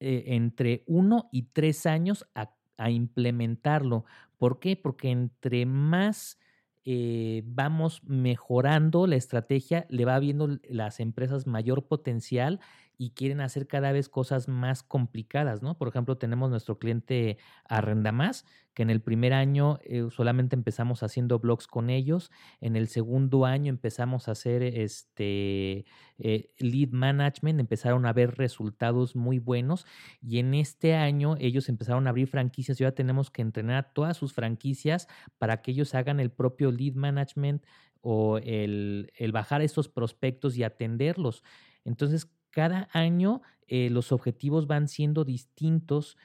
eh, 0.00 0.24
entre 0.26 0.84
uno 0.86 1.30
y 1.32 1.44
tres 1.44 1.86
años 1.86 2.26
a, 2.34 2.54
implementarlo. 2.90 4.04
¿Por 4.36 4.58
qué? 4.58 4.76
Porque 4.76 5.08
entre 5.10 5.66
más 5.66 6.38
eh, 6.84 7.42
vamos 7.46 8.02
mejorando 8.02 9.06
la 9.06 9.14
estrategia, 9.14 9.86
le 9.88 10.04
va 10.04 10.18
viendo 10.18 10.58
las 10.68 10.98
empresas 10.98 11.46
mayor 11.46 11.86
potencial 11.86 12.58
y 12.98 13.10
quieren 13.10 13.40
hacer 13.40 13.66
cada 13.66 13.92
vez 13.92 14.08
cosas 14.08 14.48
más 14.48 14.82
complicadas, 14.82 15.62
¿no? 15.62 15.76
Por 15.76 15.88
ejemplo, 15.88 16.18
tenemos 16.18 16.50
nuestro 16.50 16.78
cliente 16.78 17.38
Arrenda 17.64 18.12
Más, 18.12 18.44
que 18.74 18.82
en 18.82 18.90
el 18.90 19.00
primer 19.00 19.32
año 19.32 19.78
eh, 19.84 20.06
solamente 20.10 20.56
empezamos 20.56 21.02
haciendo 21.02 21.38
blogs 21.38 21.66
con 21.66 21.90
ellos, 21.90 22.30
en 22.60 22.76
el 22.76 22.88
segundo 22.88 23.44
año 23.44 23.70
empezamos 23.70 24.28
a 24.28 24.32
hacer 24.32 24.62
este 24.62 25.84
eh, 26.18 26.50
lead 26.58 26.90
management, 26.90 27.60
empezaron 27.60 28.06
a 28.06 28.12
ver 28.12 28.36
resultados 28.36 29.14
muy 29.14 29.38
buenos 29.38 29.86
y 30.22 30.38
en 30.38 30.54
este 30.54 30.94
año 30.94 31.36
ellos 31.38 31.68
empezaron 31.68 32.06
a 32.06 32.10
abrir 32.10 32.28
franquicias 32.28 32.80
y 32.80 32.84
ahora 32.84 32.94
tenemos 32.94 33.30
que 33.30 33.42
entrenar 33.42 33.76
a 33.76 33.92
todas 33.92 34.16
sus 34.16 34.32
franquicias 34.32 35.08
para 35.38 35.60
que 35.60 35.72
ellos 35.72 35.94
hagan 35.94 36.20
el 36.20 36.30
propio 36.30 36.70
lead 36.70 36.94
management 36.94 37.64
o 38.00 38.38
el, 38.38 39.12
el 39.16 39.32
bajar 39.32 39.62
estos 39.62 39.88
prospectos 39.88 40.56
y 40.56 40.64
atenderlos. 40.64 41.44
Entonces, 41.84 42.28
cada 42.52 42.88
año 42.92 43.42
eh, 43.66 43.90
los 43.90 44.12
objetivos 44.12 44.66
van 44.66 44.86
siendo 44.86 45.24
distintos 45.24 46.16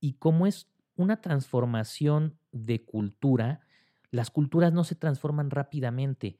y 0.00 0.14
como 0.14 0.46
es 0.46 0.70
una 0.96 1.20
transformación 1.20 2.38
de 2.52 2.84
cultura, 2.84 3.60
las 4.10 4.30
culturas 4.30 4.72
no 4.72 4.84
se 4.84 4.94
transforman 4.94 5.50
rápidamente. 5.50 6.38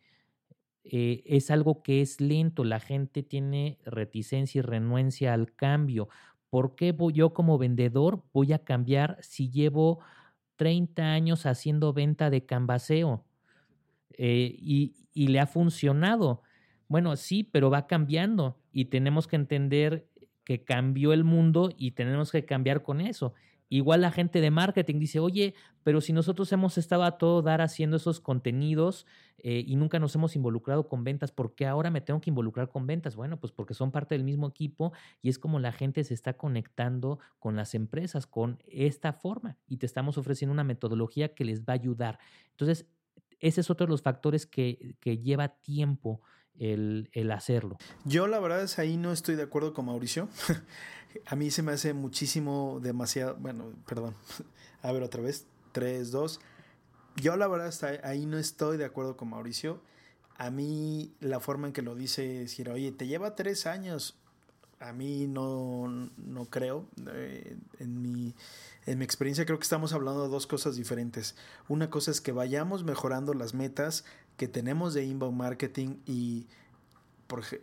Eh, 0.85 1.23
es 1.27 1.51
algo 1.51 1.83
que 1.83 2.03
es 2.03 2.21
lento, 2.21 2.63
la 2.63 2.79
gente 2.79 3.23
tiene 3.23 3.79
reticencia 3.85 4.61
y 4.61 4.63
renuencia 4.63 5.33
al 5.33 5.55
cambio. 5.55 6.09
¿Por 6.51 6.77
qué 6.77 6.93
voy 6.93 7.15
yo 7.15 7.35
como 7.35 7.59
vendedor 7.59 8.23
voy 8.33 8.53
a 8.53 8.65
cambiar 8.65 9.19
si 9.23 9.51
llevo 9.51 10.01
30 10.57 11.13
años 11.13 11.47
haciendo 11.47 11.93
venta 11.93 12.31
de 12.31 12.47
cambaseo 12.47 13.25
eh, 14.11 14.55
y, 14.57 15.09
y 15.13 15.29
le 15.29 15.41
ha 15.41 15.47
funcionado? 15.47 16.43
Bueno, 16.87 17.17
sí, 17.17 17.43
pero 17.45 17.71
va 17.71 17.87
cambiando 17.87 18.61
y 18.75 18.87
tenemos 18.87 19.27
que 19.29 19.37
entender 19.37 20.07
que 20.45 20.65
cambió 20.65 21.15
el 21.15 21.25
mundo 21.25 21.71
y 21.79 21.93
tenemos 21.93 22.31
que 22.33 22.45
cambiar 22.45 22.83
con 22.83 23.01
eso. 23.01 23.33
Igual 23.71 24.03
la 24.03 24.11
gente 24.11 24.41
de 24.41 24.51
marketing 24.51 24.99
dice, 24.99 25.21
oye, 25.21 25.55
pero 25.83 26.01
si 26.01 26.13
nosotros 26.13 26.53
hemos 26.53 26.77
estado 26.77 27.05
a 27.05 27.17
todo 27.17 27.41
dar 27.41 27.63
haciendo 27.63 27.97
esos 27.97 28.21
contenidos 28.21 29.07
eh, 29.39 29.65
y 29.67 29.77
nunca 29.77 29.99
nos 29.99 30.15
hemos 30.15 30.37
involucrado 30.37 30.87
con 30.87 31.03
ventas, 31.03 31.33
¿por 31.33 31.55
qué 31.55 31.67
ahora 31.67 31.91
me 31.91 32.01
tengo 32.01 32.21
que 32.21 32.31
involucrar 32.31 32.69
con 32.69 32.87
ventas? 32.87 33.17
Bueno, 33.17 33.39
pues 33.39 33.53
porque 33.53 33.75
son 33.75 33.91
parte 33.91 34.15
del 34.17 34.25
mismo 34.25 34.49
equipo 34.49 34.93
y 35.23 35.29
es 35.29 35.39
como 35.39 35.61
la 35.61 35.73
gente 35.73 36.05
se 36.05 36.15
está 36.15 36.35
conectando 36.35 37.21
con 37.39 37.57
las 37.57 37.75
empresas 37.75 38.27
con 38.27 38.59
esta 38.67 39.13
forma 39.13 39.57
y 39.67 39.79
te 39.79 39.87
estamos 39.87 40.19
ofreciendo 40.19 40.53
una 40.53 40.65
metodología 40.65 41.35
que 41.35 41.45
les 41.45 41.63
va 41.63 41.73
a 41.73 41.77
ayudar. 41.77 42.19
Entonces, 42.51 42.87
ese 43.41 43.61
es 43.61 43.71
otro 43.71 43.87
de 43.87 43.91
los 43.91 44.03
factores 44.03 44.47
que, 44.47 44.97
que 45.01 45.19
lleva 45.19 45.49
tiempo 45.49 46.21
el, 46.59 47.11
el, 47.13 47.31
hacerlo. 47.33 47.77
Yo 48.05 48.27
la 48.27 48.39
verdad 48.39 48.63
es 48.63 48.79
ahí 48.79 48.97
no 48.97 49.13
estoy 49.13 49.37
de 49.37 49.43
acuerdo 49.43 49.75
con 49.75 49.87
Mauricio. 49.87 50.29
a 51.27 51.37
mí 51.37 51.51
se 51.51 51.63
me 51.63 51.73
hace 51.73 51.93
muchísimo, 51.95 52.81
demasiado, 52.83 53.37
bueno, 53.37 53.73
perdón. 53.87 54.15
A 54.83 54.93
ver 54.93 55.03
otra 55.03 55.23
vez, 55.23 55.47
3, 55.73 56.11
2. 56.11 56.41
Yo 57.17 57.37
la 57.37 57.49
verdad 57.49 57.73
ahí 58.03 58.27
no 58.27 58.39
estoy 58.39 58.77
de 58.77 58.85
acuerdo 58.85 59.17
con 59.17 59.31
Mauricio. 59.31 59.81
A 60.37 60.51
mí 60.51 61.15
la 61.21 61.41
forma 61.41 61.69
en 61.69 61.73
que 61.73 61.83
lo 61.83 61.95
dice 61.95 62.43
es 62.43 62.51
decir, 62.51 62.69
oye, 62.69 62.91
te 62.93 63.07
lleva 63.07 63.37
tres 63.37 63.67
años. 63.67 64.17
A 64.81 64.93
mí 64.93 65.27
no, 65.29 66.11
no 66.17 66.45
creo. 66.47 66.87
Eh, 67.13 67.57
en, 67.79 68.03
mi, 68.03 68.35
en 68.87 68.99
mi 68.99 69.05
experiencia 69.05 69.47
creo 69.47 69.59
que 69.59 69.63
estamos 69.63 69.93
hablando 69.93 70.25
de 70.25 70.29
dos 70.29 70.47
cosas 70.47 70.75
diferentes. 70.75 71.37
Una 71.69 71.89
cosa 71.89 72.11
es 72.11 72.21
que 72.21 72.33
vayamos 72.33 72.83
mejorando 72.83 73.33
las 73.33 73.55
metas 73.55 74.05
que 74.37 74.49
tenemos 74.49 74.95
de 74.95 75.05
inbound 75.05 75.37
marketing 75.37 75.97
y 76.07 76.47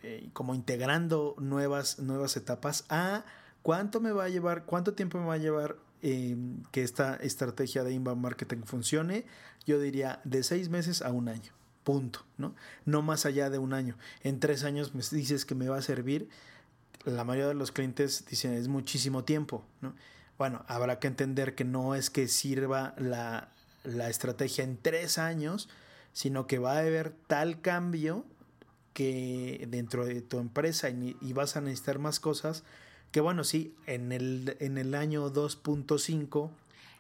eh, 0.04 0.30
como 0.34 0.56
integrando 0.56 1.36
nuevas, 1.38 2.00
nuevas 2.00 2.36
etapas 2.36 2.86
a 2.90 3.24
cuánto 3.62 4.02
me 4.02 4.12
va 4.12 4.26
a 4.26 4.30
llevar, 4.30 4.66
cuánto 4.66 4.94
tiempo 4.94 5.20
me 5.20 5.26
va 5.26 5.36
a 5.36 5.38
llevar 5.38 5.78
em, 6.02 6.64
que 6.72 6.84
esta 6.84 7.16
estrategia 7.18 7.84
de 7.84 7.94
inbound 7.94 8.22
marketing 8.22 8.64
funcione, 8.66 9.26
yo 9.66 9.80
diría 9.80 10.20
de 10.24 10.44
seis 10.44 10.70
meses 10.70 11.02
a 11.02 11.12
un 11.12 11.30
año. 11.30 11.54
Punto, 11.84 12.24
¿no? 12.38 12.56
No 12.86 13.02
más 13.02 13.26
allá 13.26 13.50
de 13.50 13.58
un 13.58 13.74
año. 13.74 13.98
En 14.24 14.40
tres 14.40 14.64
años 14.64 14.94
me 14.94 15.02
dices 15.12 15.46
que 15.46 15.56
me 15.56 15.68
va 15.68 15.78
a 15.78 15.82
servir. 15.82 16.30
La 17.06 17.24
mayoría 17.24 17.48
de 17.48 17.54
los 17.56 17.72
clientes 17.72 18.26
dicen 18.30 18.54
es 18.54 18.68
muchísimo 18.68 19.24
tiempo, 19.24 19.66
¿no? 19.82 19.96
Bueno, 20.38 20.64
habrá 20.68 21.00
que 21.00 21.08
entender 21.08 21.56
que 21.56 21.64
no 21.64 21.96
es 21.96 22.10
que 22.10 22.28
sirva 22.28 22.96
la, 22.98 23.50
la 23.84 24.10
estrategia 24.10 24.64
en 24.64 24.78
tres 24.78 25.18
años, 25.18 25.70
sino 26.14 26.48
que 26.48 26.60
va 26.60 26.76
a 26.76 26.80
haber 26.80 27.12
tal 27.28 27.62
cambio 27.62 28.26
que 28.94 29.66
dentro 29.70 30.06
de 30.06 30.22
tu 30.22 30.40
empresa 30.40 30.90
y, 30.90 31.34
vas 31.34 31.56
a 31.56 31.62
necesitar 31.62 32.00
más 32.00 32.20
cosas, 32.20 32.64
que 33.12 33.22
bueno, 33.22 33.44
sí, 33.44 33.76
en 33.88 34.12
el, 34.12 34.58
en 34.60 34.78
el 34.78 34.96
año 34.96 35.32
2.5... 35.32 36.52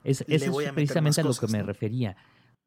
Es, 0.03 0.23
es 0.27 0.49
precisamente 0.73 1.21
a 1.21 1.23
lo 1.23 1.33
que 1.33 1.47
me 1.47 1.61
refería. 1.61 2.15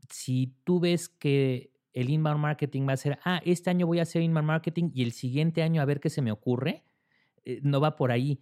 Si 0.09 0.54
tú 0.64 0.78
ves 0.78 1.09
que 1.09 1.72
el 1.92 2.11
inbound 2.11 2.40
marketing 2.40 2.87
va 2.87 2.92
a 2.92 2.96
ser, 2.96 3.18
ah, 3.24 3.40
este 3.44 3.70
año 3.70 3.87
voy 3.87 3.98
a 3.98 4.02
hacer 4.02 4.22
inbound 4.22 4.46
marketing 4.46 4.90
y 4.94 5.02
el 5.02 5.12
siguiente 5.12 5.62
año 5.62 5.83
a 5.83 5.85
ver 5.85 6.00
qué 6.00 6.11
se 6.11 6.22
me 6.22 6.30
ocurre, 6.30 6.85
eh, 7.44 7.61
no 7.62 7.80
va 7.80 7.96
por 7.96 8.12
ahí 8.12 8.40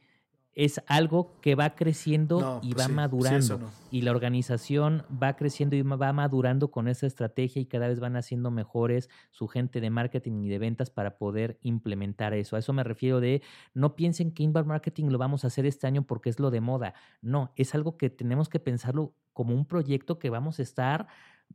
es 0.54 0.82
algo 0.86 1.32
que 1.40 1.54
va 1.54 1.74
creciendo 1.74 2.60
y 2.62 2.74
pues 2.74 2.84
va 2.84 2.92
madurando. 2.92 3.70
Y 3.90 4.02
la 4.02 4.10
organización 4.10 5.04
va 5.10 5.34
creciendo 5.34 5.76
y 5.76 5.82
va 5.82 6.12
madurando 6.12 6.70
con 6.70 6.88
esa 6.88 7.06
estrategia 7.06 7.62
y 7.62 7.66
cada 7.66 7.88
vez 7.88 8.00
van 8.00 8.16
haciendo 8.16 8.50
mejores 8.50 9.08
su 9.30 9.48
gente 9.48 9.80
de 9.80 9.90
marketing 9.90 10.42
y 10.42 10.48
de 10.48 10.58
ventas 10.58 10.90
para 10.90 11.16
poder 11.16 11.58
implementar 11.62 12.34
eso. 12.34 12.56
A 12.56 12.58
eso 12.58 12.72
me 12.72 12.84
refiero 12.84 13.20
de 13.20 13.42
no 13.72 13.96
piensen 13.96 14.32
que 14.32 14.42
inbound 14.42 14.68
marketing 14.68 15.06
lo 15.06 15.18
vamos 15.18 15.44
a 15.44 15.46
hacer 15.46 15.64
este 15.64 15.86
año 15.86 16.02
porque 16.02 16.28
es 16.28 16.38
lo 16.38 16.50
de 16.50 16.60
moda. 16.60 16.94
No, 17.22 17.52
es 17.56 17.74
algo 17.74 17.96
que 17.96 18.10
tenemos 18.10 18.48
que 18.48 18.60
pensarlo 18.60 19.14
como 19.32 19.54
un 19.54 19.64
proyecto 19.64 20.18
que 20.18 20.28
vamos 20.28 20.58
a 20.58 20.62
estar, 20.62 21.08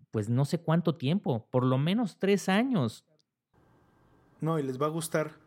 pues 0.10 0.30
no 0.30 0.46
sé 0.46 0.60
cuánto 0.60 0.96
tiempo, 0.96 1.48
por 1.52 1.64
lo 1.64 1.78
menos 1.78 2.18
tres 2.18 2.50
años. 2.50 3.06
No, 4.42 4.58
y 4.58 4.64
les 4.64 4.82
va 4.82 4.88
a 4.88 4.90
gustar 4.90 5.47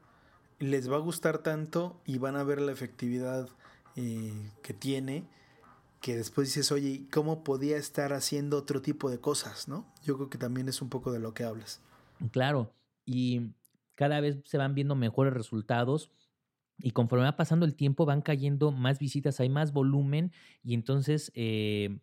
les 0.61 0.91
va 0.91 0.97
a 0.97 1.01
gustar 1.01 1.39
tanto 1.39 2.01
y 2.05 2.19
van 2.19 2.37
a 2.37 2.45
ver 2.45 2.61
la 2.61 2.71
efectividad 2.71 3.49
eh, 3.97 4.53
que 4.63 4.75
tiene 4.75 5.27
que 6.01 6.17
después 6.17 6.49
dices, 6.49 6.73
oye, 6.73 7.07
¿cómo 7.13 7.45
podía 7.45 7.77
estar 7.77 8.13
haciendo 8.13 8.57
otro 8.57 8.81
tipo 8.81 9.11
de 9.11 9.21
cosas? 9.21 9.69
¿no? 9.69 9.87
Yo 10.03 10.17
creo 10.17 10.31
que 10.31 10.39
también 10.39 10.69
es 10.69 10.81
un 10.81 10.89
poco 10.89 11.13
de 11.13 11.19
lo 11.19 11.35
que 11.35 11.45
hablas. 11.45 11.83
Claro, 12.31 12.73
y 13.05 13.53
cada 13.95 14.21
vez 14.21 14.39
se 14.45 14.57
van 14.57 14.75
viendo 14.75 14.95
mejores 14.95 15.35
resultados 15.35 16.11
y 16.79 16.93
conforme 16.93 17.27
va 17.27 17.37
pasando 17.37 17.67
el 17.67 17.75
tiempo 17.75 18.07
van 18.07 18.23
cayendo 18.23 18.73
más 18.73 18.99
visitas, 18.99 19.41
hay 19.41 19.51
más 19.51 19.73
volumen 19.73 20.33
y 20.63 20.73
entonces 20.73 21.31
eh, 21.35 21.99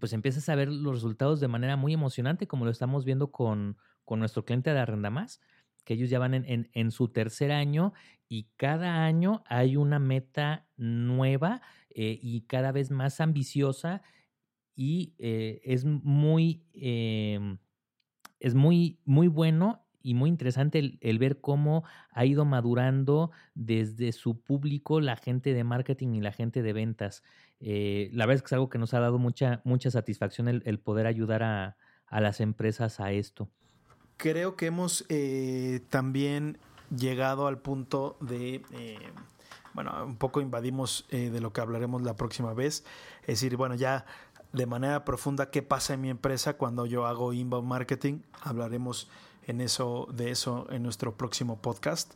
pues 0.00 0.14
empiezas 0.14 0.48
a 0.48 0.54
ver 0.54 0.68
los 0.68 0.94
resultados 0.94 1.40
de 1.40 1.48
manera 1.48 1.76
muy 1.76 1.92
emocionante 1.92 2.46
como 2.46 2.64
lo 2.64 2.70
estamos 2.70 3.04
viendo 3.04 3.30
con, 3.30 3.76
con 4.06 4.20
nuestro 4.20 4.46
cliente 4.46 4.72
de 4.72 4.78
Arrenda 4.78 5.10
Más 5.10 5.40
que 5.88 5.94
ellos 5.94 6.10
ya 6.10 6.18
van 6.18 6.34
en, 6.34 6.90
su 6.90 7.08
tercer 7.08 7.50
año 7.50 7.94
y 8.28 8.50
cada 8.58 9.06
año 9.06 9.42
hay 9.46 9.76
una 9.76 9.98
meta 9.98 10.66
nueva 10.76 11.62
eh, 11.88 12.18
y 12.20 12.42
cada 12.42 12.72
vez 12.72 12.90
más 12.90 13.22
ambiciosa 13.22 14.02
y 14.76 15.14
eh, 15.16 15.62
es 15.64 15.86
muy, 15.86 16.66
em, 16.74 17.56
es 18.38 18.54
muy, 18.54 19.00
muy 19.06 19.28
bueno 19.28 19.86
y 20.02 20.12
muy 20.12 20.28
interesante 20.28 20.98
el, 21.00 21.18
ver 21.18 21.40
cómo 21.40 21.84
ha 22.10 22.26
ido 22.26 22.44
madurando 22.44 23.30
desde 23.54 24.12
su 24.12 24.42
público 24.42 25.00
la 25.00 25.16
gente 25.16 25.54
de 25.54 25.64
marketing 25.64 26.16
y 26.16 26.20
la 26.20 26.32
gente 26.32 26.60
de 26.60 26.74
ventas. 26.74 27.22
Eh, 27.60 28.10
la 28.12 28.26
verdad 28.26 28.36
es 28.36 28.42
que 28.42 28.48
es 28.48 28.52
algo 28.52 28.68
que 28.68 28.78
nos 28.78 28.92
ha 28.92 29.00
dado 29.00 29.18
mucha, 29.18 29.62
mucha 29.64 29.90
satisfacción 29.90 30.48
el, 30.48 30.80
poder 30.80 31.06
ayudar 31.06 31.42
a 31.42 32.20
las 32.20 32.42
empresas 32.42 33.00
a 33.00 33.10
esto 33.12 33.50
creo 34.18 34.56
que 34.56 34.66
hemos 34.66 35.06
eh, 35.08 35.80
también 35.88 36.58
llegado 36.94 37.46
al 37.46 37.58
punto 37.58 38.18
de, 38.20 38.62
eh, 38.72 38.98
bueno, 39.72 39.92
un 40.04 40.16
poco 40.16 40.42
invadimos 40.42 41.06
eh, 41.08 41.30
de 41.30 41.40
lo 41.40 41.52
que 41.54 41.62
hablaremos 41.62 42.02
la 42.02 42.16
próxima 42.16 42.52
vez. 42.52 42.84
Es 43.22 43.40
decir, 43.40 43.56
bueno, 43.56 43.74
ya 43.74 44.04
de 44.52 44.66
manera 44.66 45.04
profunda 45.04 45.50
qué 45.50 45.62
pasa 45.62 45.94
en 45.94 46.02
mi 46.02 46.10
empresa 46.10 46.54
cuando 46.54 46.84
yo 46.84 47.06
hago 47.06 47.32
inbound 47.32 47.68
marketing. 47.68 48.20
Hablaremos 48.42 49.08
en 49.46 49.60
eso, 49.60 50.08
de 50.12 50.30
eso 50.30 50.66
en 50.70 50.82
nuestro 50.82 51.16
próximo 51.16 51.56
podcast. 51.56 52.12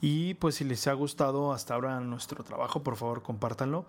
Y 0.00 0.34
pues 0.34 0.56
si 0.56 0.64
les 0.64 0.86
ha 0.86 0.92
gustado 0.92 1.52
hasta 1.52 1.74
ahora 1.74 1.98
nuestro 2.00 2.44
trabajo, 2.44 2.82
por 2.82 2.96
favor 2.96 3.22
compártanlo. 3.22 3.86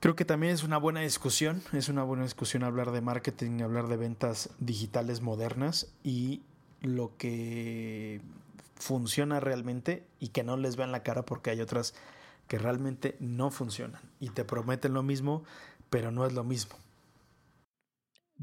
Creo 0.00 0.16
que 0.16 0.24
también 0.24 0.52
es 0.52 0.64
una 0.64 0.78
buena 0.78 1.00
discusión, 1.00 1.62
es 1.72 1.88
una 1.88 2.02
buena 2.02 2.24
discusión 2.24 2.64
hablar 2.64 2.90
de 2.90 3.00
marketing, 3.00 3.60
hablar 3.62 3.86
de 3.86 3.96
ventas 3.96 4.50
digitales 4.58 5.20
modernas 5.20 5.92
y 6.02 6.42
lo 6.82 7.16
que 7.16 8.20
funciona 8.76 9.40
realmente 9.40 10.04
y 10.18 10.28
que 10.28 10.42
no 10.42 10.56
les 10.56 10.76
vean 10.76 10.92
la 10.92 11.02
cara 11.02 11.24
porque 11.24 11.50
hay 11.50 11.60
otras 11.60 11.94
que 12.48 12.58
realmente 12.58 13.16
no 13.20 13.50
funcionan 13.50 14.02
y 14.20 14.30
te 14.30 14.44
prometen 14.44 14.92
lo 14.92 15.02
mismo, 15.02 15.44
pero 15.88 16.10
no 16.10 16.26
es 16.26 16.32
lo 16.32 16.44
mismo. 16.44 16.74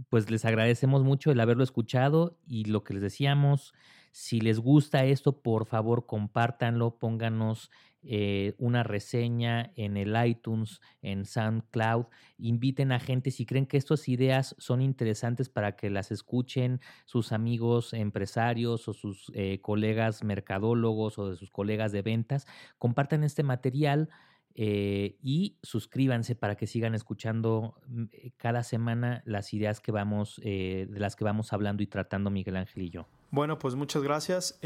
Pues 0.10 0.32
les 0.32 0.46
agradecemos 0.46 1.04
mucho 1.04 1.32
el 1.32 1.40
haberlo 1.40 1.64
escuchado 1.64 2.38
y 2.48 2.66
lo 2.66 2.84
que 2.84 2.94
les 2.94 3.04
decíamos, 3.04 3.74
si 4.12 4.40
les 4.40 4.60
gusta 4.60 5.04
esto, 5.04 5.42
por 5.42 5.66
favor 5.66 6.06
compártanlo, 6.06 6.96
pónganos 6.98 7.70
eh, 8.02 8.56
una 8.58 8.84
reseña 8.84 9.74
en 9.76 9.98
el 9.98 10.16
iTunes, 10.26 10.80
en 11.02 11.26
SoundCloud. 11.26 12.06
Inviten 12.38 12.94
a 12.94 13.00
gente 13.00 13.30
si 13.30 13.46
creen 13.46 13.66
que 13.66 13.76
estas 13.76 14.08
ideas 14.08 14.56
son 14.58 14.82
interesantes 14.82 15.50
para 15.50 15.76
que 15.76 15.90
las 15.90 16.12
escuchen 16.12 16.80
sus 17.06 17.34
amigos 17.34 17.94
empresarios 17.94 18.88
o 18.88 18.94
sus 18.94 19.32
eh, 19.36 19.60
colegas 19.62 20.24
mercadólogos 20.24 21.20
o 21.20 21.30
de 21.30 21.36
sus 21.36 21.52
colegas 21.52 21.92
de 21.92 22.02
ventas. 22.02 22.48
Compartan 22.78 23.24
este 23.24 23.44
material. 23.44 24.10
Eh, 24.62 25.16
y 25.22 25.58
suscríbanse 25.64 26.36
para 26.36 26.58
que 26.58 26.68
sigan 26.68 26.94
escuchando 26.94 27.76
mm, 27.88 28.06
cada 28.36 28.64
semana 28.64 29.22
las 29.26 29.54
ideas 29.54 29.80
que 29.80 29.94
vamos, 29.94 30.42
de 30.44 30.88
las 30.90 31.16
que 31.16 31.24
vamos 31.24 31.54
hablando 31.54 31.82
y 31.82 31.88
tratando 31.88 32.30
Miguel 32.30 32.58
Ángel 32.58 32.84
y 32.84 32.90
yo. 32.90 33.08
Bueno, 33.32 33.58
pues 33.58 33.76
muchas 33.76 34.04
gracias. 34.04 34.60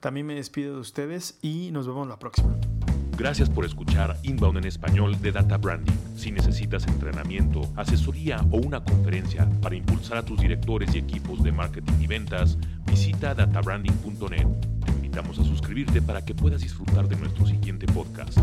También 0.00 0.26
me 0.26 0.34
despido 0.34 0.74
de 0.74 0.80
ustedes 0.80 1.38
y 1.42 1.70
nos 1.72 1.86
vemos 1.86 2.08
la 2.08 2.18
próxima. 2.18 2.56
Gracias 3.16 3.50
por 3.50 3.66
escuchar 3.66 4.16
Inbound 4.22 4.56
en 4.56 4.64
español 4.64 5.20
de 5.20 5.30
Data 5.30 5.58
Branding. 5.58 5.92
Si 6.16 6.32
necesitas 6.32 6.86
entrenamiento, 6.86 7.70
asesoría 7.76 8.40
o 8.50 8.56
una 8.56 8.82
conferencia 8.82 9.46
para 9.60 9.76
impulsar 9.76 10.16
a 10.16 10.24
tus 10.24 10.40
directores 10.40 10.94
y 10.94 10.98
equipos 10.98 11.42
de 11.42 11.52
marketing 11.52 12.00
y 12.00 12.06
ventas, 12.06 12.56
visita 12.86 13.34
databranding.net. 13.34 14.46
Te 14.86 14.92
invitamos 14.92 15.38
a 15.38 15.44
suscribirte 15.44 16.00
para 16.00 16.24
que 16.24 16.34
puedas 16.34 16.62
disfrutar 16.62 17.08
de 17.08 17.16
nuestro 17.16 17.46
siguiente 17.46 17.84
podcast. 17.84 18.38